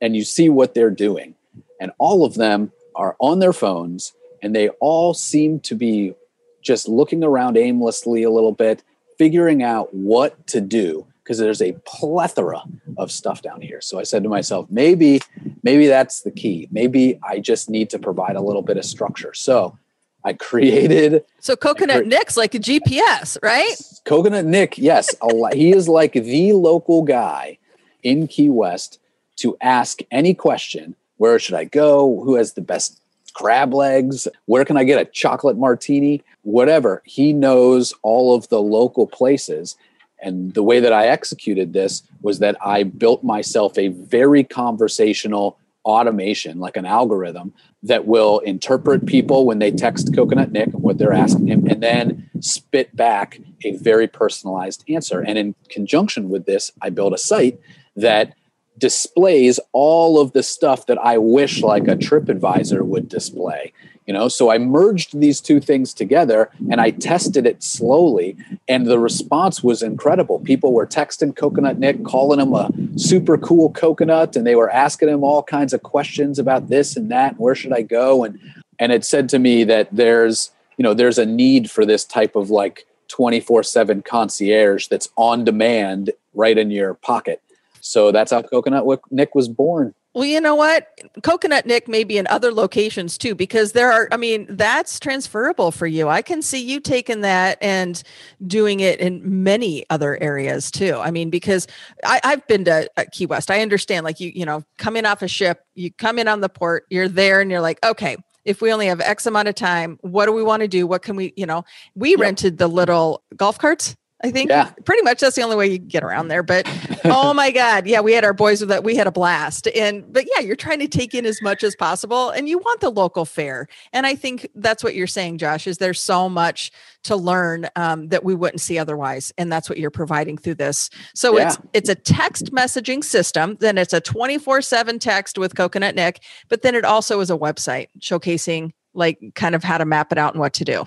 and 0.00 0.14
you 0.14 0.24
see 0.24 0.48
what 0.48 0.74
they're 0.74 0.90
doing. 0.90 1.34
And 1.80 1.90
all 1.98 2.24
of 2.24 2.34
them 2.34 2.72
are 2.94 3.16
on 3.18 3.40
their 3.40 3.52
phones 3.52 4.12
and 4.42 4.54
they 4.54 4.68
all 4.80 5.14
seem 5.14 5.58
to 5.60 5.74
be 5.74 6.14
just 6.60 6.88
looking 6.88 7.24
around 7.24 7.56
aimlessly 7.56 8.22
a 8.22 8.30
little 8.30 8.52
bit, 8.52 8.84
figuring 9.18 9.62
out 9.62 9.92
what 9.92 10.46
to 10.48 10.60
do 10.60 11.06
because 11.22 11.38
there's 11.38 11.62
a 11.62 11.72
plethora 11.86 12.62
of 12.98 13.10
stuff 13.10 13.42
down 13.42 13.60
here. 13.60 13.80
So 13.80 13.98
I 13.98 14.02
said 14.02 14.22
to 14.24 14.28
myself, 14.28 14.66
maybe, 14.70 15.20
maybe 15.62 15.86
that's 15.86 16.22
the 16.22 16.30
key. 16.30 16.68
Maybe 16.70 17.18
I 17.22 17.38
just 17.38 17.70
need 17.70 17.90
to 17.90 17.98
provide 17.98 18.36
a 18.36 18.40
little 18.40 18.62
bit 18.62 18.76
of 18.76 18.84
structure. 18.84 19.32
So 19.34 19.78
I 20.24 20.32
created. 20.32 21.24
So 21.40 21.56
Coconut 21.56 22.02
cre- 22.02 22.08
Nick's 22.08 22.36
like 22.36 22.54
a 22.54 22.58
GPS, 22.58 23.38
right? 23.42 23.74
Coconut 24.04 24.44
Nick, 24.44 24.78
yes, 24.78 25.14
he 25.52 25.72
is 25.72 25.88
like 25.88 26.12
the 26.14 26.52
local 26.52 27.02
guy 27.02 27.58
in 28.02 28.26
Key 28.26 28.50
West 28.50 28.98
to 29.36 29.56
ask 29.60 30.00
any 30.10 30.34
question. 30.34 30.96
Where 31.16 31.38
should 31.38 31.54
I 31.54 31.64
go? 31.64 32.20
Who 32.24 32.34
has 32.34 32.54
the 32.54 32.60
best 32.60 33.00
crab 33.34 33.72
legs? 33.72 34.28
Where 34.46 34.64
can 34.64 34.76
I 34.76 34.84
get 34.84 35.00
a 35.00 35.04
chocolate 35.04 35.56
martini? 35.56 36.22
Whatever. 36.42 37.02
He 37.04 37.32
knows 37.32 37.94
all 38.02 38.34
of 38.34 38.48
the 38.48 38.60
local 38.60 39.06
places. 39.06 39.76
And 40.22 40.54
the 40.54 40.62
way 40.62 40.80
that 40.80 40.92
I 40.92 41.08
executed 41.08 41.72
this 41.72 42.02
was 42.22 42.38
that 42.38 42.56
I 42.64 42.84
built 42.84 43.24
myself 43.24 43.76
a 43.76 43.88
very 43.88 44.44
conversational 44.44 45.58
automation, 45.84 46.60
like 46.60 46.76
an 46.76 46.86
algorithm 46.86 47.52
that 47.82 48.06
will 48.06 48.38
interpret 48.40 49.04
people 49.04 49.44
when 49.44 49.58
they 49.58 49.72
text 49.72 50.14
Coconut 50.14 50.52
Nick 50.52 50.72
and 50.72 50.82
what 50.82 50.98
they're 50.98 51.12
asking 51.12 51.48
him, 51.48 51.66
and 51.66 51.82
then 51.82 52.30
spit 52.40 52.94
back 52.94 53.40
a 53.64 53.72
very 53.76 54.06
personalized 54.06 54.84
answer. 54.88 55.20
And 55.20 55.36
in 55.36 55.54
conjunction 55.68 56.28
with 56.28 56.46
this, 56.46 56.70
I 56.80 56.90
built 56.90 57.12
a 57.12 57.18
site 57.18 57.58
that 57.96 58.34
displays 58.78 59.60
all 59.72 60.20
of 60.20 60.32
the 60.32 60.42
stuff 60.42 60.86
that 60.86 60.98
I 60.98 61.18
wish 61.18 61.62
like 61.62 61.88
a 61.88 61.96
TripAdvisor 61.96 62.82
would 62.82 63.08
display. 63.08 63.72
You 64.06 64.12
know, 64.12 64.28
so 64.28 64.50
I 64.50 64.58
merged 64.58 65.18
these 65.18 65.40
two 65.40 65.60
things 65.60 65.94
together 65.94 66.50
and 66.70 66.80
I 66.80 66.90
tested 66.90 67.46
it 67.46 67.62
slowly, 67.62 68.36
and 68.68 68.86
the 68.86 68.98
response 68.98 69.62
was 69.62 69.82
incredible. 69.82 70.40
People 70.40 70.72
were 70.72 70.86
texting 70.86 71.36
Coconut 71.36 71.78
Nick, 71.78 72.04
calling 72.04 72.40
him 72.40 72.52
a 72.52 72.70
super 72.96 73.38
cool 73.38 73.70
coconut, 73.70 74.34
and 74.36 74.46
they 74.46 74.56
were 74.56 74.70
asking 74.70 75.08
him 75.08 75.22
all 75.22 75.42
kinds 75.42 75.72
of 75.72 75.82
questions 75.82 76.38
about 76.38 76.68
this 76.68 76.96
and 76.96 77.10
that, 77.10 77.32
and 77.32 77.40
where 77.40 77.54
should 77.54 77.72
I 77.72 77.82
go? 77.82 78.24
And 78.24 78.38
and 78.78 78.90
it 78.90 79.04
said 79.04 79.28
to 79.30 79.38
me 79.38 79.64
that 79.64 79.88
there's 79.92 80.50
you 80.76 80.82
know 80.82 80.94
there's 80.94 81.18
a 81.18 81.26
need 81.26 81.70
for 81.70 81.86
this 81.86 82.04
type 82.04 82.34
of 82.34 82.50
like 82.50 82.86
24 83.08 83.62
7 83.62 84.02
concierge 84.02 84.88
that's 84.88 85.08
on 85.16 85.44
demand 85.44 86.10
right 86.34 86.56
in 86.56 86.70
your 86.70 86.94
pocket 86.94 87.42
so 87.82 88.12
that's 88.12 88.30
how 88.30 88.42
Coconut 88.42 88.86
Nick 89.10 89.34
was 89.34 89.48
born. 89.48 89.94
Well, 90.14 90.26
you 90.26 90.42
know 90.42 90.54
what? 90.54 90.88
Coconut 91.22 91.64
Nick 91.64 91.88
may 91.88 92.04
be 92.04 92.18
in 92.18 92.26
other 92.26 92.52
locations 92.52 93.16
too, 93.16 93.34
because 93.34 93.72
there 93.72 93.90
are, 93.90 94.08
I 94.12 94.18
mean, 94.18 94.46
that's 94.50 95.00
transferable 95.00 95.70
for 95.70 95.86
you. 95.86 96.08
I 96.08 96.20
can 96.20 96.42
see 96.42 96.62
you 96.62 96.80
taking 96.80 97.22
that 97.22 97.56
and 97.62 98.02
doing 98.46 98.80
it 98.80 99.00
in 99.00 99.42
many 99.42 99.86
other 99.88 100.22
areas 100.22 100.70
too. 100.70 100.96
I 100.96 101.10
mean, 101.10 101.30
because 101.30 101.66
I, 102.04 102.20
have 102.24 102.46
been 102.46 102.66
to 102.66 102.90
uh, 102.98 103.04
Key 103.10 103.24
West. 103.24 103.50
I 103.50 103.62
understand, 103.62 104.04
like 104.04 104.20
you, 104.20 104.30
you 104.34 104.44
know, 104.44 104.62
coming 104.76 105.06
off 105.06 105.22
a 105.22 105.28
ship, 105.28 105.64
you 105.74 105.90
come 105.90 106.18
in 106.18 106.28
on 106.28 106.42
the 106.42 106.50
port, 106.50 106.84
you're 106.90 107.08
there 107.08 107.40
and 107.40 107.50
you're 107.50 107.62
like, 107.62 107.82
okay, 107.82 108.18
if 108.44 108.60
we 108.60 108.70
only 108.70 108.88
have 108.88 109.00
X 109.00 109.24
amount 109.24 109.48
of 109.48 109.54
time, 109.54 109.98
what 110.02 110.26
do 110.26 110.32
we 110.32 110.42
want 110.42 110.60
to 110.60 110.68
do? 110.68 110.86
What 110.86 111.00
can 111.00 111.16
we, 111.16 111.32
you 111.36 111.46
know, 111.46 111.64
we 111.94 112.10
yep. 112.10 112.18
rented 112.20 112.58
the 112.58 112.68
little 112.68 113.22
golf 113.36 113.58
carts 113.58 113.96
I 114.24 114.30
think 114.30 114.50
yeah. 114.50 114.70
pretty 114.84 115.02
much 115.02 115.20
that's 115.20 115.34
the 115.34 115.42
only 115.42 115.56
way 115.56 115.66
you 115.68 115.78
get 115.78 116.04
around 116.04 116.28
there. 116.28 116.42
But 116.42 116.66
oh 117.04 117.34
my 117.34 117.50
God. 117.50 117.86
Yeah, 117.86 118.00
we 118.00 118.12
had 118.12 118.24
our 118.24 118.32
boys 118.32 118.60
with 118.60 118.68
that. 118.68 118.84
We 118.84 118.94
had 118.94 119.06
a 119.06 119.12
blast. 119.12 119.66
And 119.68 120.10
but 120.12 120.26
yeah, 120.34 120.42
you're 120.42 120.56
trying 120.56 120.78
to 120.78 120.88
take 120.88 121.14
in 121.14 121.26
as 121.26 121.42
much 121.42 121.64
as 121.64 121.74
possible 121.74 122.30
and 122.30 122.48
you 122.48 122.58
want 122.58 122.80
the 122.80 122.90
local 122.90 123.24
fare. 123.24 123.66
And 123.92 124.06
I 124.06 124.14
think 124.14 124.48
that's 124.54 124.84
what 124.84 124.94
you're 124.94 125.06
saying, 125.06 125.38
Josh, 125.38 125.66
is 125.66 125.78
there's 125.78 126.00
so 126.00 126.28
much 126.28 126.70
to 127.04 127.16
learn 127.16 127.68
um, 127.74 128.08
that 128.08 128.22
we 128.22 128.34
wouldn't 128.34 128.60
see 128.60 128.78
otherwise. 128.78 129.32
And 129.36 129.52
that's 129.52 129.68
what 129.68 129.78
you're 129.78 129.90
providing 129.90 130.38
through 130.38 130.54
this. 130.54 130.88
So 131.14 131.36
yeah. 131.36 131.48
it's 131.48 131.58
it's 131.72 131.88
a 131.88 131.94
text 131.94 132.52
messaging 132.52 133.02
system, 133.02 133.56
then 133.60 133.76
it's 133.78 133.92
a 133.92 134.00
24-7 134.00 135.00
text 135.00 135.38
with 135.38 135.56
Coconut 135.56 135.94
Nick, 135.94 136.22
but 136.48 136.62
then 136.62 136.74
it 136.74 136.84
also 136.84 137.20
is 137.20 137.30
a 137.30 137.36
website 137.36 137.88
showcasing 137.98 138.72
like 138.94 139.18
kind 139.34 139.54
of 139.54 139.64
how 139.64 139.78
to 139.78 139.84
map 139.84 140.12
it 140.12 140.18
out 140.18 140.34
and 140.34 140.40
what 140.40 140.52
to 140.54 140.64
do. 140.64 140.86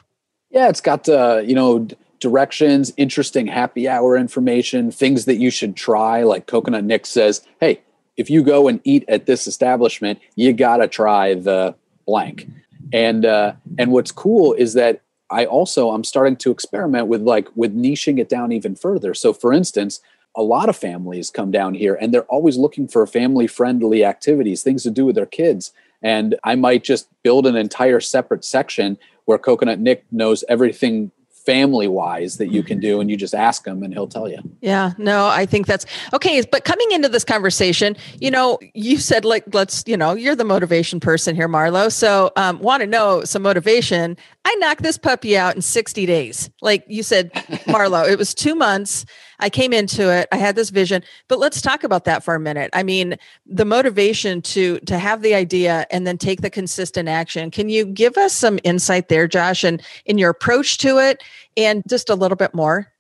Yeah, 0.52 0.70
it's 0.70 0.82
got 0.82 1.10
uh, 1.10 1.42
you 1.44 1.56
know 1.56 1.88
directions, 2.20 2.94
interesting 2.98 3.48
happy 3.48 3.88
hour 3.88 4.18
information, 4.18 4.92
things 4.92 5.26
that 5.26 5.36
you 5.38 5.50
should 5.50 5.76
try. 5.76 6.24
Like 6.24 6.48
Coconut 6.48 6.84
Nick 6.84 7.06
says, 7.06 7.46
hey, 7.60 7.82
if 8.18 8.30
you 8.30 8.44
go 8.44 8.68
and 8.68 8.80
eat 8.84 9.04
at 9.08 9.26
this 9.26 9.48
establishment, 9.48 10.20
you 10.36 10.54
gotta 10.54 10.88
try 10.88 11.34
the 11.34 11.76
blank. 12.06 12.48
And 12.94 13.26
uh, 13.26 13.54
and 13.78 13.92
what's 13.92 14.12
cool 14.12 14.54
is 14.54 14.74
that 14.74 15.02
I 15.30 15.46
also 15.46 15.90
I'm 15.90 16.04
starting 16.04 16.36
to 16.38 16.52
experiment 16.52 17.08
with 17.08 17.22
like 17.22 17.48
with 17.56 17.76
niching 17.76 18.20
it 18.20 18.30
down 18.30 18.52
even 18.52 18.76
further. 18.76 19.14
So 19.14 19.34
for 19.34 19.52
instance, 19.52 20.02
a 20.36 20.44
lot 20.44 20.70
of 20.70 20.76
families 20.76 21.30
come 21.30 21.52
down 21.52 21.74
here 21.74 21.96
and 21.96 22.14
they're 22.14 22.24
always 22.24 22.58
looking 22.58 22.88
for 22.88 23.06
family 23.08 23.48
friendly 23.48 24.04
activities, 24.04 24.64
things 24.64 24.84
to 24.84 24.92
do 24.92 25.06
with 25.06 25.16
their 25.16 25.26
kids. 25.26 25.72
And 26.02 26.36
I 26.44 26.56
might 26.56 26.84
just 26.84 27.08
build 27.24 27.48
an 27.48 27.56
entire 27.56 28.00
separate 28.00 28.46
section 28.46 28.98
where 29.26 29.38
Coconut 29.38 29.80
Nick 29.80 30.06
knows 30.12 30.44
everything 30.48 31.12
family 31.46 31.88
wise 31.88 32.38
that 32.38 32.48
you 32.48 32.64
can 32.64 32.80
do 32.80 33.00
and 33.00 33.10
you 33.10 33.18
just 33.18 33.36
ask 33.36 33.66
him 33.66 33.84
and 33.84 33.94
he'll 33.94 34.08
tell 34.08 34.28
you 34.30 34.40
yeah 34.62 34.94
no 34.98 35.28
i 35.28 35.46
think 35.46 35.68
that's 35.68 35.86
okay 36.14 36.44
but 36.52 36.66
coming 36.66 36.92
into 36.92 37.08
this 37.08 37.24
conversation 37.24 37.96
you 38.20 38.32
know 38.32 38.58
you 38.74 38.98
said 38.98 39.24
like 39.24 39.44
let's 39.54 39.84
you 39.86 39.96
know 39.96 40.14
you're 40.14 40.36
the 40.36 40.44
motivation 40.44 41.00
person 41.00 41.36
here 41.36 41.48
marlo 41.48 41.92
so 41.92 42.32
um, 42.36 42.60
want 42.60 42.82
to 42.82 42.88
know 42.88 43.24
some 43.24 43.42
motivation. 43.42 44.18
I 44.44 44.56
knocked 44.56 44.84
this 44.84 44.98
puppy 44.98 45.38
out 45.38 45.56
in 45.56 45.62
60 45.62 46.06
days. 46.06 46.50
Like 46.62 46.84
you 46.88 47.04
said 47.04 47.32
marlo 47.66 48.10
it 48.10 48.18
was 48.18 48.34
two 48.34 48.56
months 48.56 49.06
I 49.40 49.50
came 49.50 49.74
into 49.74 50.12
it, 50.12 50.28
I 50.32 50.38
had 50.38 50.56
this 50.56 50.70
vision, 50.70 51.04
but 51.28 51.40
let's 51.40 51.62
talk 51.62 51.84
about 51.84 52.06
that 52.06 52.24
for 52.24 52.36
a 52.36 52.40
minute. 52.40 52.70
I 52.74 52.84
mean, 52.84 53.18
the 53.46 53.66
motivation 53.66 54.42
to 54.44 54.80
to 54.80 54.98
have 54.98 55.22
the 55.22 55.34
idea 55.34 55.86
and 55.92 56.06
then 56.06 56.18
take 56.18 56.42
the 56.42 56.50
consistent 56.50 57.10
action. 57.10 57.52
Can 57.52 57.70
you 57.70 57.86
give 57.86 58.18
us 58.18 58.34
some 58.34 58.60
insight 58.64 59.10
there, 59.10 59.28
Josh, 59.28 59.64
and 59.64 59.82
in 60.06 60.18
your 60.18 60.30
approach 60.30 60.78
to 60.80 60.98
it 60.98 61.24
and 61.58 61.84
just 61.88 62.10
a 62.10 62.16
little 62.16 62.38
bit 62.38 62.54
more? 62.54 62.92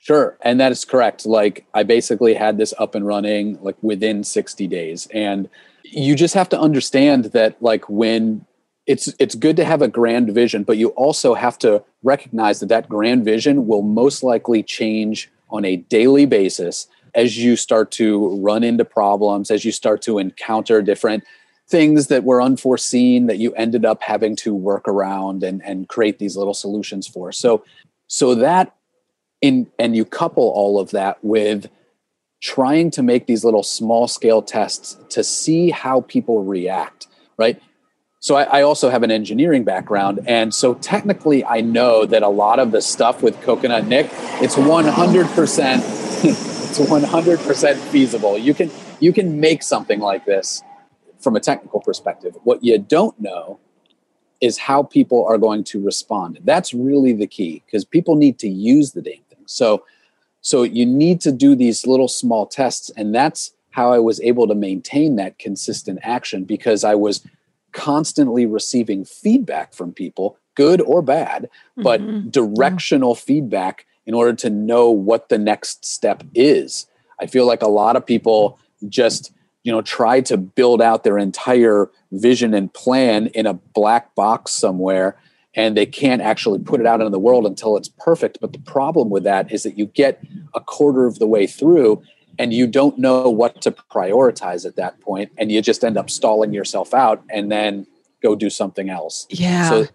Sure. 0.00 0.38
And 0.42 0.60
that 0.60 0.72
is 0.72 0.84
correct. 0.84 1.26
Like 1.26 1.66
I 1.74 1.82
basically 1.82 2.34
had 2.34 2.56
this 2.56 2.72
up 2.78 2.94
and 2.94 3.06
running 3.06 3.58
like 3.62 3.76
within 3.82 4.24
60 4.24 4.66
days. 4.66 5.08
And 5.12 5.48
you 5.82 6.14
just 6.14 6.34
have 6.34 6.48
to 6.50 6.60
understand 6.60 7.26
that 7.26 7.60
like 7.62 7.88
when 7.88 8.44
it's 8.86 9.12
it's 9.18 9.34
good 9.34 9.56
to 9.56 9.64
have 9.64 9.82
a 9.82 9.88
grand 9.88 10.30
vision 10.30 10.64
but 10.64 10.78
you 10.78 10.88
also 10.90 11.34
have 11.34 11.58
to 11.58 11.84
recognize 12.02 12.60
that 12.60 12.70
that 12.70 12.88
grand 12.88 13.24
vision 13.24 13.66
will 13.66 13.82
most 13.82 14.22
likely 14.22 14.62
change 14.62 15.30
on 15.50 15.64
a 15.64 15.76
daily 15.76 16.26
basis 16.26 16.86
as 17.14 17.38
you 17.38 17.56
start 17.56 17.90
to 17.90 18.36
run 18.40 18.62
into 18.62 18.84
problems 18.84 19.50
as 19.50 19.64
you 19.64 19.72
start 19.72 20.02
to 20.02 20.18
encounter 20.18 20.82
different 20.82 21.24
things 21.68 22.06
that 22.06 22.24
were 22.24 22.40
unforeseen 22.40 23.26
that 23.26 23.38
you 23.38 23.52
ended 23.54 23.84
up 23.84 24.02
having 24.02 24.34
to 24.34 24.54
work 24.54 24.88
around 24.88 25.42
and, 25.42 25.62
and 25.64 25.88
create 25.88 26.18
these 26.18 26.36
little 26.36 26.54
solutions 26.54 27.06
for. 27.06 27.30
So 27.32 27.64
so 28.06 28.34
that 28.36 28.74
in 29.42 29.66
and 29.78 29.94
you 29.94 30.04
couple 30.04 30.44
all 30.44 30.80
of 30.80 30.90
that 30.92 31.22
with 31.22 31.68
trying 32.40 32.90
to 32.92 33.02
make 33.02 33.26
these 33.26 33.44
little 33.44 33.62
small 33.62 34.08
scale 34.08 34.40
tests 34.40 34.96
to 35.10 35.22
see 35.22 35.70
how 35.70 36.02
people 36.02 36.44
react 36.44 37.08
right 37.36 37.60
so 38.20 38.34
I, 38.36 38.42
I, 38.44 38.62
also 38.62 38.90
have 38.90 39.04
an 39.04 39.10
engineering 39.12 39.62
background. 39.62 40.20
And 40.26 40.52
so 40.54 40.74
technically 40.74 41.44
i 41.44 41.60
know 41.60 42.04
that 42.04 42.22
a 42.22 42.28
lot 42.28 42.58
of 42.58 42.72
the 42.72 42.80
stuff 42.80 43.22
with 43.22 43.40
coconut 43.42 43.86
nick 43.86 44.08
it's 44.40 44.56
100% 44.56 46.44
it's 46.68 46.78
100% 46.78 47.76
feasible. 47.90 48.36
You 48.36 48.54
can 48.54 48.70
you 49.00 49.12
can 49.12 49.40
make 49.40 49.62
something 49.62 50.00
like 50.00 50.24
this 50.24 50.62
from 51.18 51.36
a 51.36 51.40
technical 51.40 51.80
perspective. 51.80 52.36
What 52.44 52.62
you 52.62 52.78
don't 52.78 53.18
know 53.20 53.58
is 54.40 54.58
how 54.58 54.82
people 54.82 55.24
are 55.26 55.38
going 55.38 55.64
to 55.64 55.84
respond. 55.84 56.38
That's 56.44 56.74
really 56.74 57.12
the 57.12 57.26
key 57.26 57.62
because 57.66 57.84
people 57.84 58.16
need 58.16 58.38
to 58.40 58.48
use 58.48 58.92
the 58.92 59.02
damn 59.02 59.22
thing. 59.24 59.44
So 59.46 59.84
so 60.40 60.62
you 60.62 60.86
need 60.86 61.20
to 61.22 61.32
do 61.32 61.56
these 61.56 61.86
little 61.86 62.08
small 62.08 62.46
tests. 62.46 62.90
And 62.96 63.14
that's 63.14 63.52
how 63.70 63.92
I 63.92 63.98
was 63.98 64.20
able 64.20 64.46
to 64.48 64.54
maintain 64.54 65.16
that 65.16 65.38
consistent 65.38 65.98
action 66.02 66.44
because 66.44 66.84
I 66.84 66.94
was 66.94 67.24
constantly 67.78 68.44
receiving 68.44 69.04
feedback 69.04 69.72
from 69.72 69.92
people, 69.92 70.36
good 70.56 70.80
or 70.80 71.00
bad, 71.00 71.48
but 71.76 72.00
mm-hmm. 72.00 72.28
directional 72.30 73.10
yeah. 73.10 73.20
feedback 73.20 73.86
in 74.04 74.14
order 74.14 74.32
to 74.32 74.50
know 74.50 74.90
what 74.90 75.28
the 75.28 75.38
next 75.38 75.84
step 75.86 76.24
is. 76.34 76.86
I 77.20 77.26
feel 77.26 77.46
like 77.46 77.62
a 77.62 77.68
lot 77.68 77.94
of 77.94 78.04
people 78.04 78.58
just, 78.88 79.32
you 79.62 79.70
know, 79.70 79.80
try 79.80 80.20
to 80.22 80.36
build 80.36 80.82
out 80.82 81.04
their 81.04 81.18
entire 81.18 81.88
vision 82.10 82.52
and 82.52 82.74
plan 82.74 83.28
in 83.28 83.46
a 83.46 83.54
black 83.54 84.12
box 84.16 84.50
somewhere 84.50 85.16
and 85.54 85.76
they 85.76 85.86
can't 85.86 86.22
actually 86.22 86.58
put 86.58 86.80
it 86.80 86.86
out 86.86 87.00
into 87.00 87.10
the 87.10 87.18
world 87.18 87.46
until 87.46 87.76
it's 87.76 87.88
perfect. 87.88 88.38
But 88.40 88.52
the 88.52 88.58
problem 88.58 89.08
with 89.08 89.22
that 89.22 89.52
is 89.52 89.62
that 89.62 89.78
you 89.78 89.86
get 89.86 90.20
a 90.52 90.60
quarter 90.60 91.06
of 91.06 91.20
the 91.20 91.26
way 91.26 91.46
through 91.46 92.02
and 92.38 92.52
you 92.52 92.66
don't 92.66 92.98
know 92.98 93.28
what 93.28 93.60
to 93.62 93.72
prioritize 93.72 94.64
at 94.64 94.76
that 94.76 95.00
point 95.00 95.32
and 95.36 95.50
you 95.50 95.60
just 95.60 95.84
end 95.84 95.96
up 95.96 96.08
stalling 96.08 96.52
yourself 96.52 96.94
out 96.94 97.22
and 97.30 97.50
then 97.50 97.86
go 98.22 98.34
do 98.34 98.50
something 98.50 98.90
else. 98.90 99.26
Yeah. 99.30 99.68
So, 99.68 99.86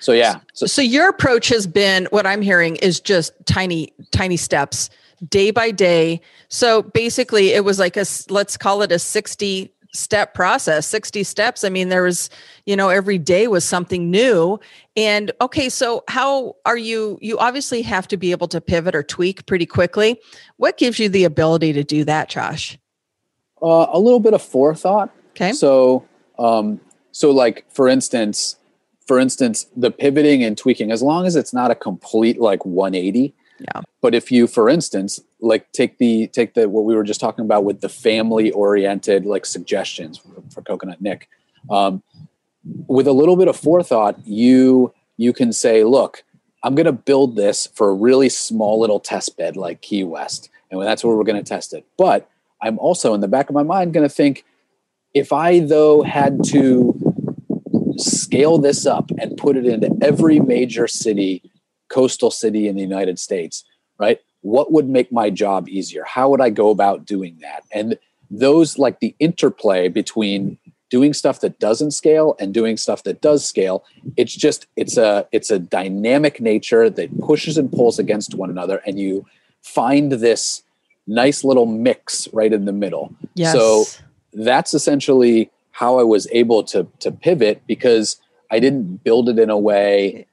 so 0.00 0.12
yeah. 0.12 0.40
So, 0.52 0.66
so 0.66 0.82
your 0.82 1.08
approach 1.08 1.48
has 1.48 1.66
been 1.66 2.06
what 2.10 2.26
I'm 2.26 2.42
hearing 2.42 2.76
is 2.76 3.00
just 3.00 3.32
tiny, 3.46 3.92
tiny 4.10 4.36
steps 4.36 4.90
day 5.28 5.50
by 5.50 5.70
day. 5.70 6.20
So 6.48 6.82
basically 6.82 7.50
it 7.50 7.64
was 7.64 7.78
like 7.78 7.96
a, 7.96 8.04
let's 8.28 8.56
call 8.56 8.82
it 8.82 8.92
a 8.92 8.98
60 8.98 9.72
step 9.94 10.34
process 10.34 10.86
60 10.86 11.24
steps. 11.24 11.64
I 11.64 11.68
mean 11.68 11.88
there 11.88 12.02
was 12.02 12.28
you 12.66 12.76
know 12.76 12.88
every 12.88 13.18
day 13.18 13.46
was 13.48 13.64
something 13.64 14.10
new. 14.10 14.58
And 14.96 15.32
okay 15.40 15.68
so 15.68 16.04
how 16.08 16.56
are 16.66 16.76
you 16.76 17.18
you 17.22 17.38
obviously 17.38 17.82
have 17.82 18.08
to 18.08 18.16
be 18.16 18.32
able 18.32 18.48
to 18.48 18.60
pivot 18.60 18.94
or 18.94 19.02
tweak 19.02 19.46
pretty 19.46 19.66
quickly. 19.66 20.20
What 20.56 20.76
gives 20.76 20.98
you 20.98 21.08
the 21.08 21.24
ability 21.24 21.72
to 21.72 21.84
do 21.84 22.04
that 22.04 22.28
josh? 22.28 22.78
Uh, 23.62 23.86
a 23.90 23.98
little 23.98 24.20
bit 24.20 24.34
of 24.34 24.42
forethought. 24.42 25.10
Okay. 25.30 25.52
So 25.52 26.04
um 26.38 26.80
so 27.12 27.30
like 27.30 27.64
for 27.70 27.88
instance 27.88 28.56
for 29.06 29.18
instance 29.18 29.66
the 29.76 29.90
pivoting 29.90 30.42
and 30.42 30.58
tweaking 30.58 30.90
as 30.90 31.02
long 31.02 31.26
as 31.26 31.36
it's 31.36 31.52
not 31.52 31.70
a 31.70 31.74
complete 31.74 32.40
like 32.40 32.64
180 32.66 33.34
yeah. 33.58 33.82
But 34.00 34.14
if 34.14 34.30
you, 34.30 34.46
for 34.46 34.68
instance, 34.68 35.20
like 35.44 35.70
take 35.72 35.98
the 35.98 36.26
take 36.28 36.54
the 36.54 36.68
what 36.68 36.84
we 36.84 36.94
were 36.94 37.04
just 37.04 37.20
talking 37.20 37.44
about 37.44 37.64
with 37.64 37.80
the 37.80 37.88
family 37.88 38.50
oriented 38.50 39.26
like 39.26 39.46
suggestions 39.46 40.18
for, 40.18 40.42
for 40.50 40.62
Coconut 40.62 41.00
Nick, 41.00 41.28
um, 41.70 42.02
with 42.64 43.06
a 43.06 43.12
little 43.12 43.36
bit 43.36 43.48
of 43.48 43.56
forethought, 43.56 44.18
you 44.26 44.92
you 45.16 45.32
can 45.32 45.52
say, 45.52 45.84
look, 45.84 46.24
I'm 46.62 46.74
going 46.74 46.86
to 46.86 46.92
build 46.92 47.36
this 47.36 47.68
for 47.74 47.90
a 47.90 47.94
really 47.94 48.28
small 48.28 48.80
little 48.80 49.00
test 49.00 49.36
bed 49.36 49.56
like 49.56 49.80
Key 49.80 50.04
West, 50.04 50.50
and 50.70 50.80
that's 50.82 51.04
where 51.04 51.16
we're 51.16 51.24
going 51.24 51.42
to 51.42 51.48
test 51.48 51.72
it. 51.72 51.86
But 51.96 52.28
I'm 52.62 52.78
also 52.78 53.14
in 53.14 53.20
the 53.20 53.28
back 53.28 53.48
of 53.48 53.54
my 53.54 53.62
mind 53.62 53.92
going 53.92 54.08
to 54.08 54.14
think, 54.14 54.44
if 55.12 55.32
I 55.32 55.60
though 55.60 56.02
had 56.02 56.42
to 56.44 56.98
scale 57.96 58.58
this 58.58 58.86
up 58.86 59.10
and 59.18 59.36
put 59.36 59.56
it 59.56 59.66
into 59.66 59.94
every 60.02 60.40
major 60.40 60.88
city 60.88 61.42
coastal 61.88 62.30
city 62.30 62.66
in 62.66 62.74
the 62.74 62.82
United 62.82 63.18
States, 63.18 63.64
right? 63.98 64.18
What 64.44 64.70
would 64.72 64.88
make 64.88 65.10
my 65.10 65.30
job 65.30 65.68
easier? 65.70 66.04
How 66.04 66.28
would 66.28 66.42
I 66.42 66.50
go 66.50 66.68
about 66.68 67.06
doing 67.06 67.38
that? 67.40 67.64
And 67.72 67.98
those, 68.30 68.78
like 68.78 69.00
the 69.00 69.14
interplay 69.18 69.88
between 69.88 70.58
doing 70.90 71.12
stuff 71.12 71.40
that 71.40 71.58
doesn't 71.58 71.92
scale 71.92 72.36
and 72.38 72.54
doing 72.54 72.76
stuff 72.76 73.02
that 73.02 73.20
does 73.20 73.44
scale 73.44 73.84
it's 74.16 74.32
just 74.32 74.68
it's 74.76 74.96
a 74.96 75.26
it's 75.32 75.50
a 75.50 75.58
dynamic 75.58 76.40
nature 76.40 76.88
that 76.88 77.08
pushes 77.20 77.58
and 77.58 77.72
pulls 77.72 77.98
against 77.98 78.36
one 78.36 78.48
another 78.48 78.80
and 78.86 78.96
you 79.00 79.26
find 79.60 80.12
this 80.12 80.62
nice 81.08 81.42
little 81.42 81.66
mix 81.66 82.28
right 82.32 82.52
in 82.52 82.64
the 82.64 82.72
middle 82.72 83.12
yes. 83.34 83.52
so 83.52 83.84
that's 84.34 84.72
essentially 84.72 85.50
how 85.72 85.98
i 85.98 86.02
was 86.04 86.28
able 86.30 86.62
to 86.62 86.86
to 87.00 87.10
pivot 87.10 87.60
because 87.66 88.20
i 88.52 88.60
didn't 88.60 89.02
build 89.02 89.28
it 89.28 89.38
in 89.38 89.50
a 89.50 89.58
way 89.58 90.26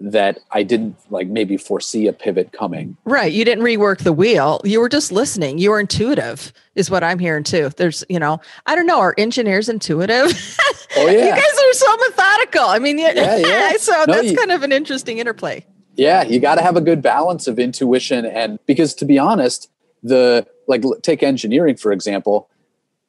that 0.00 0.40
I 0.50 0.62
didn't 0.62 0.96
like 1.10 1.28
maybe 1.28 1.58
foresee 1.58 2.06
a 2.06 2.12
pivot 2.12 2.52
coming. 2.52 2.96
Right. 3.04 3.32
You 3.32 3.44
didn't 3.44 3.62
rework 3.62 3.98
the 3.98 4.14
wheel. 4.14 4.60
You 4.64 4.80
were 4.80 4.88
just 4.88 5.12
listening. 5.12 5.58
You 5.58 5.70
were 5.70 5.78
intuitive, 5.78 6.52
is 6.74 6.90
what 6.90 7.04
I'm 7.04 7.18
hearing 7.18 7.44
too. 7.44 7.68
There's, 7.76 8.02
you 8.08 8.18
know, 8.18 8.40
I 8.64 8.74
don't 8.74 8.86
know, 8.86 8.98
are 8.98 9.14
engineers 9.18 9.68
intuitive? 9.68 10.56
Oh, 10.96 11.06
yeah. 11.06 11.24
you 11.24 11.30
guys 11.30 11.40
are 11.40 11.72
so 11.72 11.96
methodical. 11.98 12.64
I 12.64 12.80
mean, 12.80 12.98
yeah, 12.98 13.36
yeah. 13.36 13.72
so 13.78 13.92
no, 14.08 14.14
that's 14.14 14.32
you, 14.32 14.36
kind 14.36 14.50
of 14.50 14.64
an 14.64 14.72
interesting 14.72 15.18
interplay. 15.18 15.64
Yeah. 15.94 16.24
You 16.24 16.40
got 16.40 16.56
to 16.56 16.62
have 16.62 16.76
a 16.76 16.80
good 16.80 17.00
balance 17.00 17.46
of 17.46 17.60
intuition. 17.60 18.26
And 18.26 18.58
because 18.66 18.92
to 18.94 19.04
be 19.04 19.16
honest, 19.16 19.70
the 20.02 20.44
like 20.66 20.82
take 21.02 21.22
engineering, 21.22 21.76
for 21.76 21.92
example, 21.92 22.50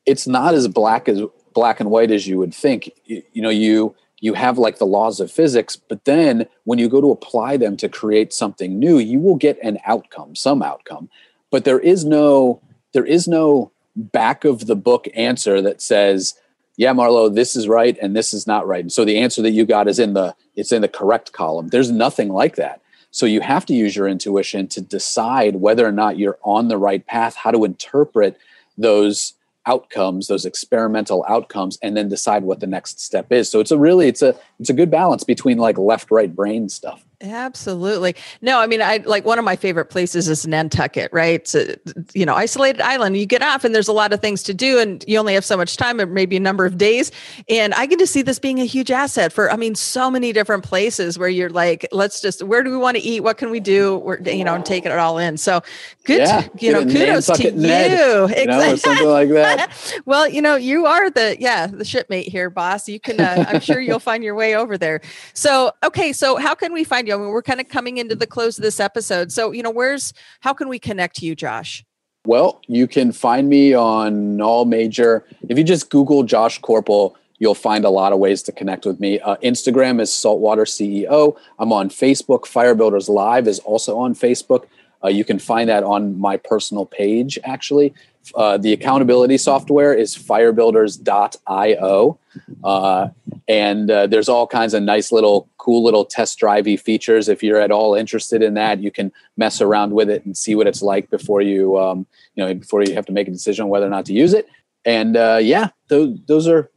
it's 0.05 0.27
not 0.27 0.53
as 0.53 0.67
black 0.67 1.09
as 1.09 1.23
black 1.55 1.79
and 1.79 1.89
white 1.89 2.11
as 2.11 2.27
you 2.27 2.37
would 2.37 2.53
think. 2.53 2.91
you, 3.05 3.23
you 3.33 3.41
know, 3.41 3.49
you, 3.49 3.95
you 4.21 4.35
have 4.35 4.57
like 4.57 4.77
the 4.77 4.85
laws 4.85 5.19
of 5.19 5.31
physics, 5.31 5.75
but 5.75 6.05
then 6.05 6.45
when 6.63 6.79
you 6.79 6.87
go 6.87 7.01
to 7.01 7.11
apply 7.11 7.57
them 7.57 7.75
to 7.77 7.89
create 7.89 8.31
something 8.31 8.79
new, 8.79 8.99
you 8.99 9.19
will 9.19 9.35
get 9.35 9.59
an 9.61 9.79
outcome, 9.85 10.35
some 10.35 10.61
outcome. 10.61 11.09
But 11.49 11.65
there 11.65 11.79
is 11.79 12.05
no 12.05 12.61
there 12.93 13.05
is 13.05 13.27
no 13.27 13.71
back 13.95 14.45
of 14.45 14.67
the 14.67 14.75
book 14.75 15.07
answer 15.15 15.61
that 15.61 15.81
says, 15.81 16.35
yeah, 16.77 16.93
Marlo, 16.93 17.33
this 17.33 17.55
is 17.55 17.67
right 17.67 17.97
and 18.01 18.15
this 18.15 18.33
is 18.33 18.45
not 18.45 18.67
right. 18.67 18.81
And 18.81 18.91
so 18.91 19.03
the 19.03 19.17
answer 19.17 19.41
that 19.41 19.51
you 19.51 19.65
got 19.65 19.87
is 19.87 19.99
in 19.99 20.13
the 20.13 20.35
it's 20.55 20.71
in 20.71 20.83
the 20.83 20.87
correct 20.87 21.33
column. 21.33 21.69
There's 21.69 21.91
nothing 21.91 22.29
like 22.29 22.55
that. 22.55 22.79
So 23.09 23.25
you 23.25 23.41
have 23.41 23.65
to 23.65 23.73
use 23.73 23.95
your 23.95 24.07
intuition 24.07 24.67
to 24.69 24.81
decide 24.81 25.57
whether 25.57 25.85
or 25.85 25.91
not 25.91 26.17
you're 26.17 26.37
on 26.43 26.69
the 26.69 26.77
right 26.77 27.05
path, 27.05 27.35
how 27.35 27.51
to 27.51 27.65
interpret 27.65 28.37
those 28.77 29.33
outcomes 29.65 30.27
those 30.27 30.45
experimental 30.45 31.25
outcomes 31.27 31.77
and 31.81 31.95
then 31.95 32.09
decide 32.09 32.43
what 32.43 32.59
the 32.59 32.67
next 32.67 32.99
step 32.99 33.31
is. 33.31 33.49
So 33.49 33.59
it's 33.59 33.71
a 33.71 33.77
really 33.77 34.07
it's 34.07 34.21
a 34.21 34.35
it's 34.59 34.69
a 34.69 34.73
good 34.73 34.91
balance 34.91 35.23
between 35.23 35.57
like 35.57 35.77
left 35.77 36.11
right 36.11 36.33
brain 36.33 36.69
stuff 36.69 37.05
Absolutely. 37.21 38.15
No, 38.41 38.59
I 38.59 38.67
mean, 38.67 38.81
I 38.81 38.97
like 39.05 39.25
one 39.25 39.37
of 39.37 39.45
my 39.45 39.55
favorite 39.55 39.85
places 39.85 40.27
is 40.27 40.47
Nantucket, 40.47 41.11
right? 41.13 41.53
A, 41.53 41.77
you 42.13 42.25
know, 42.25 42.35
isolated 42.35 42.81
island. 42.81 43.15
You 43.17 43.25
get 43.25 43.43
off 43.43 43.63
and 43.63 43.75
there's 43.75 43.87
a 43.87 43.93
lot 43.93 44.11
of 44.11 44.21
things 44.21 44.41
to 44.43 44.53
do 44.53 44.79
and 44.79 45.03
you 45.07 45.17
only 45.17 45.35
have 45.35 45.45
so 45.45 45.55
much 45.55 45.77
time, 45.77 45.97
maybe 46.13 46.35
a 46.37 46.39
number 46.39 46.65
of 46.65 46.77
days. 46.77 47.11
And 47.47 47.73
I 47.75 47.85
get 47.85 47.99
to 47.99 48.07
see 48.07 48.23
this 48.23 48.39
being 48.39 48.59
a 48.59 48.65
huge 48.65 48.89
asset 48.89 49.31
for, 49.31 49.51
I 49.51 49.55
mean, 49.55 49.75
so 49.75 50.09
many 50.09 50.33
different 50.33 50.63
places 50.63 51.19
where 51.19 51.29
you're 51.29 51.49
like, 51.49 51.87
let's 51.91 52.21
just, 52.21 52.41
where 52.43 52.63
do 52.63 52.71
we 52.71 52.77
want 52.77 52.97
to 52.97 53.03
eat? 53.03 53.19
What 53.21 53.37
can 53.37 53.51
we 53.51 53.59
do? 53.59 53.97
We're, 53.97 54.19
you 54.21 54.43
know, 54.43 54.55
and 54.55 54.65
taking 54.65 54.91
it 54.91 54.97
all 54.97 55.17
in. 55.19 55.37
So 55.37 55.61
good, 56.05 56.19
yeah, 56.19 56.41
to, 56.41 56.51
you 56.59 56.71
know, 56.71 56.83
kudos 56.83 57.27
to 57.27 57.43
you. 57.43 57.51
Ned, 57.51 57.91
exactly. 58.31 58.45
know, 58.47 58.75
something 58.75 59.07
like 59.07 59.29
that. 59.29 60.01
well, 60.05 60.27
you 60.27 60.41
know, 60.41 60.55
you 60.55 60.87
are 60.87 61.09
the, 61.11 61.37
yeah, 61.39 61.67
the 61.67 61.85
shipmate 61.85 62.27
here, 62.27 62.49
boss. 62.49 62.89
You 62.89 62.99
can, 62.99 63.19
uh, 63.19 63.45
I'm 63.47 63.61
sure 63.61 63.79
you'll 63.79 63.99
find 63.99 64.23
your 64.23 64.35
way 64.35 64.55
over 64.55 64.77
there. 64.77 65.01
So, 65.33 65.71
okay. 65.83 66.13
So 66.13 66.37
how 66.37 66.55
can 66.55 66.73
we 66.73 66.83
find 66.83 67.07
you? 67.19 67.29
We're 67.29 67.41
kind 67.41 67.61
of 67.61 67.69
coming 67.69 67.97
into 67.97 68.15
the 68.15 68.27
close 68.27 68.57
of 68.57 68.63
this 68.63 68.79
episode. 68.79 69.31
So, 69.31 69.51
you 69.51 69.63
know, 69.63 69.71
where's 69.71 70.13
how 70.41 70.53
can 70.53 70.67
we 70.67 70.79
connect 70.79 71.17
to 71.17 71.25
you, 71.25 71.35
Josh? 71.35 71.83
Well, 72.25 72.61
you 72.67 72.87
can 72.87 73.11
find 73.11 73.49
me 73.49 73.73
on 73.73 74.41
all 74.41 74.65
major. 74.65 75.25
If 75.49 75.57
you 75.57 75.63
just 75.63 75.89
Google 75.89 76.23
Josh 76.23 76.61
Corpel, 76.61 77.15
you'll 77.39 77.55
find 77.55 77.83
a 77.83 77.89
lot 77.89 78.13
of 78.13 78.19
ways 78.19 78.43
to 78.43 78.51
connect 78.51 78.85
with 78.85 78.99
me. 78.99 79.19
Uh, 79.19 79.37
Instagram 79.37 79.99
is 79.99 80.13
Saltwater 80.13 80.65
CEO. 80.65 81.35
I'm 81.57 81.73
on 81.73 81.89
Facebook. 81.89 82.45
Fire 82.45 82.75
Builders 82.75 83.09
Live 83.09 83.47
is 83.47 83.57
also 83.59 83.97
on 83.97 84.13
Facebook. 84.13 84.67
Uh, 85.03 85.07
you 85.07 85.25
can 85.25 85.39
find 85.39 85.67
that 85.67 85.83
on 85.83 86.19
my 86.19 86.37
personal 86.37 86.85
page, 86.85 87.39
actually. 87.43 87.93
Uh, 88.35 88.57
the 88.57 88.71
accountability 88.71 89.37
software 89.37 89.93
is 89.93 90.15
firebuilders.io. 90.15 92.19
Uh, 92.63 93.07
and 93.47 93.91
uh, 93.91 94.07
there's 94.07 94.29
all 94.29 94.47
kinds 94.47 94.73
of 94.73 94.83
nice 94.83 95.11
little, 95.11 95.49
cool 95.57 95.83
little 95.83 96.05
test 96.05 96.39
drivey 96.39 96.79
features. 96.79 97.27
If 97.27 97.43
you're 97.43 97.59
at 97.59 97.71
all 97.71 97.95
interested 97.95 98.41
in 98.41 98.53
that, 98.53 98.79
you 98.79 98.91
can 98.91 99.11
mess 99.37 99.61
around 99.61 99.93
with 99.93 100.09
it 100.09 100.25
and 100.25 100.37
see 100.37 100.55
what 100.55 100.67
it's 100.67 100.81
like 100.81 101.09
before 101.09 101.41
you, 101.41 101.77
um, 101.77 102.05
you 102.35 102.45
know, 102.45 102.53
before 102.53 102.83
you 102.83 102.93
have 102.93 103.05
to 103.07 103.11
make 103.11 103.27
a 103.27 103.31
decision 103.31 103.67
whether 103.67 103.87
or 103.87 103.89
not 103.89 104.05
to 104.05 104.13
use 104.13 104.33
it. 104.33 104.47
And 104.85 105.17
uh, 105.17 105.39
yeah, 105.41 105.69
those, 105.89 106.17
those 106.27 106.47
are 106.47 106.71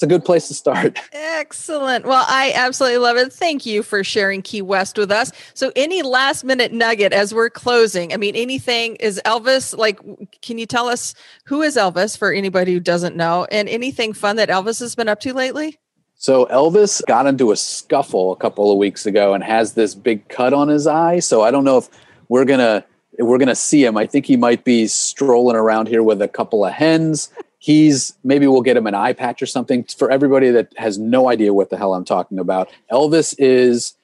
it's 0.00 0.04
a 0.06 0.06
good 0.06 0.24
place 0.24 0.48
to 0.48 0.54
start. 0.54 0.98
Excellent. 1.12 2.06
Well, 2.06 2.24
I 2.26 2.54
absolutely 2.54 2.96
love 2.96 3.18
it. 3.18 3.30
Thank 3.30 3.66
you 3.66 3.82
for 3.82 4.02
sharing 4.02 4.40
Key 4.40 4.62
West 4.62 4.96
with 4.96 5.12
us. 5.12 5.30
So, 5.52 5.72
any 5.76 6.00
last 6.00 6.42
minute 6.42 6.72
nugget 6.72 7.12
as 7.12 7.34
we're 7.34 7.50
closing? 7.50 8.14
I 8.14 8.16
mean, 8.16 8.34
anything 8.34 8.96
is 8.96 9.20
Elvis 9.26 9.76
like? 9.76 10.00
Can 10.40 10.56
you 10.56 10.64
tell 10.64 10.88
us 10.88 11.14
who 11.44 11.60
is 11.60 11.76
Elvis 11.76 12.16
for 12.16 12.32
anybody 12.32 12.72
who 12.72 12.80
doesn't 12.80 13.14
know, 13.14 13.46
and 13.50 13.68
anything 13.68 14.14
fun 14.14 14.36
that 14.36 14.48
Elvis 14.48 14.80
has 14.80 14.94
been 14.94 15.06
up 15.06 15.20
to 15.20 15.34
lately? 15.34 15.78
So 16.14 16.46
Elvis 16.46 17.04
got 17.06 17.26
into 17.26 17.52
a 17.52 17.56
scuffle 17.56 18.32
a 18.32 18.36
couple 18.36 18.72
of 18.72 18.78
weeks 18.78 19.04
ago 19.04 19.34
and 19.34 19.44
has 19.44 19.74
this 19.74 19.94
big 19.94 20.26
cut 20.30 20.54
on 20.54 20.68
his 20.68 20.86
eye. 20.86 21.18
So 21.18 21.42
I 21.42 21.50
don't 21.50 21.64
know 21.64 21.76
if 21.76 21.90
we're 22.30 22.46
gonna 22.46 22.86
we're 23.18 23.36
gonna 23.36 23.54
see 23.54 23.84
him. 23.84 23.98
I 23.98 24.06
think 24.06 24.24
he 24.24 24.38
might 24.38 24.64
be 24.64 24.86
strolling 24.86 25.56
around 25.56 25.88
here 25.88 26.02
with 26.02 26.22
a 26.22 26.28
couple 26.28 26.64
of 26.64 26.72
hens 26.72 27.28
he's 27.60 28.14
maybe 28.24 28.46
we'll 28.48 28.62
get 28.62 28.76
him 28.76 28.88
an 28.88 28.94
eye 28.94 29.12
patch 29.12 29.40
or 29.40 29.46
something 29.46 29.84
for 29.84 30.10
everybody 30.10 30.50
that 30.50 30.72
has 30.76 30.98
no 30.98 31.28
idea 31.28 31.54
what 31.54 31.70
the 31.70 31.76
hell 31.76 31.94
I'm 31.94 32.04
talking 32.04 32.38
about. 32.40 32.68
Elvis 32.90 33.34
is 33.38 33.94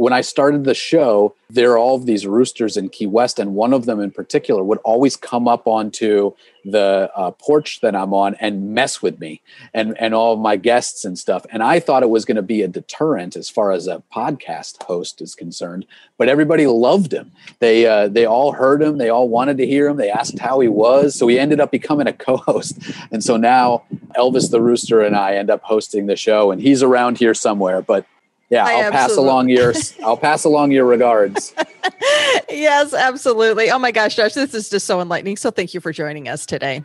when 0.00 0.14
I 0.14 0.22
started 0.22 0.64
the 0.64 0.72
show, 0.72 1.34
there 1.50 1.72
are 1.72 1.76
all 1.76 1.94
of 1.94 2.06
these 2.06 2.26
roosters 2.26 2.78
in 2.78 2.88
Key 2.88 3.04
West, 3.04 3.38
and 3.38 3.54
one 3.54 3.74
of 3.74 3.84
them 3.84 4.00
in 4.00 4.10
particular 4.10 4.64
would 4.64 4.78
always 4.78 5.14
come 5.14 5.46
up 5.46 5.66
onto 5.66 6.32
the 6.64 7.10
uh, 7.14 7.32
porch 7.32 7.82
that 7.82 7.94
I'm 7.94 8.14
on 8.14 8.34
and 8.36 8.72
mess 8.72 9.02
with 9.02 9.20
me 9.20 9.42
and 9.74 9.94
and 10.00 10.14
all 10.14 10.36
my 10.36 10.56
guests 10.56 11.04
and 11.04 11.18
stuff. 11.18 11.44
And 11.50 11.62
I 11.62 11.80
thought 11.80 12.02
it 12.02 12.08
was 12.08 12.24
going 12.24 12.36
to 12.36 12.42
be 12.42 12.62
a 12.62 12.68
deterrent 12.68 13.36
as 13.36 13.50
far 13.50 13.72
as 13.72 13.86
a 13.86 14.02
podcast 14.10 14.82
host 14.84 15.20
is 15.20 15.34
concerned, 15.34 15.84
but 16.16 16.30
everybody 16.30 16.66
loved 16.66 17.12
him. 17.12 17.30
They 17.58 17.86
uh, 17.86 18.08
they 18.08 18.24
all 18.24 18.52
heard 18.52 18.80
him. 18.80 18.96
They 18.96 19.10
all 19.10 19.28
wanted 19.28 19.58
to 19.58 19.66
hear 19.66 19.86
him. 19.86 19.98
They 19.98 20.10
asked 20.10 20.38
how 20.38 20.60
he 20.60 20.68
was, 20.68 21.14
so 21.14 21.28
he 21.28 21.38
ended 21.38 21.60
up 21.60 21.70
becoming 21.70 22.06
a 22.06 22.12
co-host. 22.26 22.78
And 23.12 23.22
so 23.22 23.36
now 23.36 23.82
Elvis 24.16 24.50
the 24.50 24.62
Rooster 24.62 25.02
and 25.02 25.14
I 25.14 25.34
end 25.34 25.50
up 25.50 25.60
hosting 25.62 26.06
the 26.06 26.16
show, 26.16 26.52
and 26.52 26.62
he's 26.62 26.82
around 26.82 27.18
here 27.18 27.34
somewhere, 27.34 27.82
but 27.82 28.06
yeah, 28.50 28.66
I 28.66 28.84
will 28.84 28.90
pass 28.90 29.16
along 29.16 29.48
your 29.48 29.72
I'll 30.04 30.16
pass 30.16 30.44
along 30.44 30.72
your 30.72 30.84
regards. 30.84 31.54
yes, 32.50 32.92
absolutely. 32.92 33.70
Oh 33.70 33.78
my 33.78 33.92
gosh, 33.92 34.16
Josh, 34.16 34.34
this 34.34 34.54
is 34.54 34.68
just 34.68 34.86
so 34.86 35.00
enlightening. 35.00 35.36
So 35.36 35.50
thank 35.50 35.72
you 35.72 35.80
for 35.80 35.92
joining 35.92 36.28
us 36.28 36.44
today. 36.44 36.82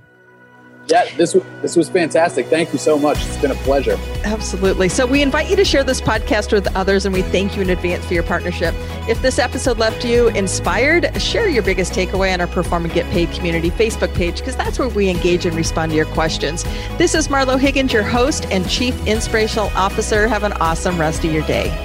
Yeah, 0.87 1.05
this 1.17 1.35
this 1.61 1.75
was 1.75 1.89
fantastic. 1.89 2.45
Thank 2.45 2.71
you 2.71 2.77
so 2.77 2.99
much. 2.99 3.17
It's 3.25 3.37
been 3.37 3.51
a 3.51 3.55
pleasure. 3.55 3.97
Absolutely. 4.23 4.87
So 4.87 5.05
we 5.05 5.23
invite 5.23 5.49
you 5.49 5.55
to 5.55 5.65
share 5.65 5.83
this 5.83 5.99
podcast 5.99 6.51
with 6.51 6.73
others, 6.75 7.05
and 7.05 7.13
we 7.13 7.23
thank 7.23 7.55
you 7.55 7.63
in 7.63 7.71
advance 7.71 8.05
for 8.05 8.13
your 8.13 8.23
partnership. 8.23 8.75
If 9.09 9.21
this 9.21 9.39
episode 9.39 9.79
left 9.79 10.05
you 10.05 10.27
inspired, 10.29 11.19
share 11.19 11.49
your 11.49 11.63
biggest 11.63 11.93
takeaway 11.93 12.33
on 12.33 12.41
our 12.41 12.47
Perform 12.47 12.85
and 12.85 12.93
Get 12.93 13.09
Paid 13.11 13.31
community 13.31 13.71
Facebook 13.71 14.13
page 14.13 14.39
because 14.39 14.55
that's 14.55 14.77
where 14.77 14.89
we 14.89 15.09
engage 15.09 15.45
and 15.45 15.55
respond 15.55 15.91
to 15.91 15.95
your 15.95 16.05
questions. 16.07 16.63
This 16.97 17.15
is 17.15 17.29
Marlo 17.29 17.59
Higgins, 17.59 17.91
your 17.91 18.03
host 18.03 18.45
and 18.51 18.69
Chief 18.69 18.95
Inspirational 19.07 19.71
Officer. 19.75 20.27
Have 20.27 20.43
an 20.43 20.53
awesome 20.53 20.99
rest 20.99 21.23
of 21.25 21.33
your 21.33 21.45
day. 21.47 21.84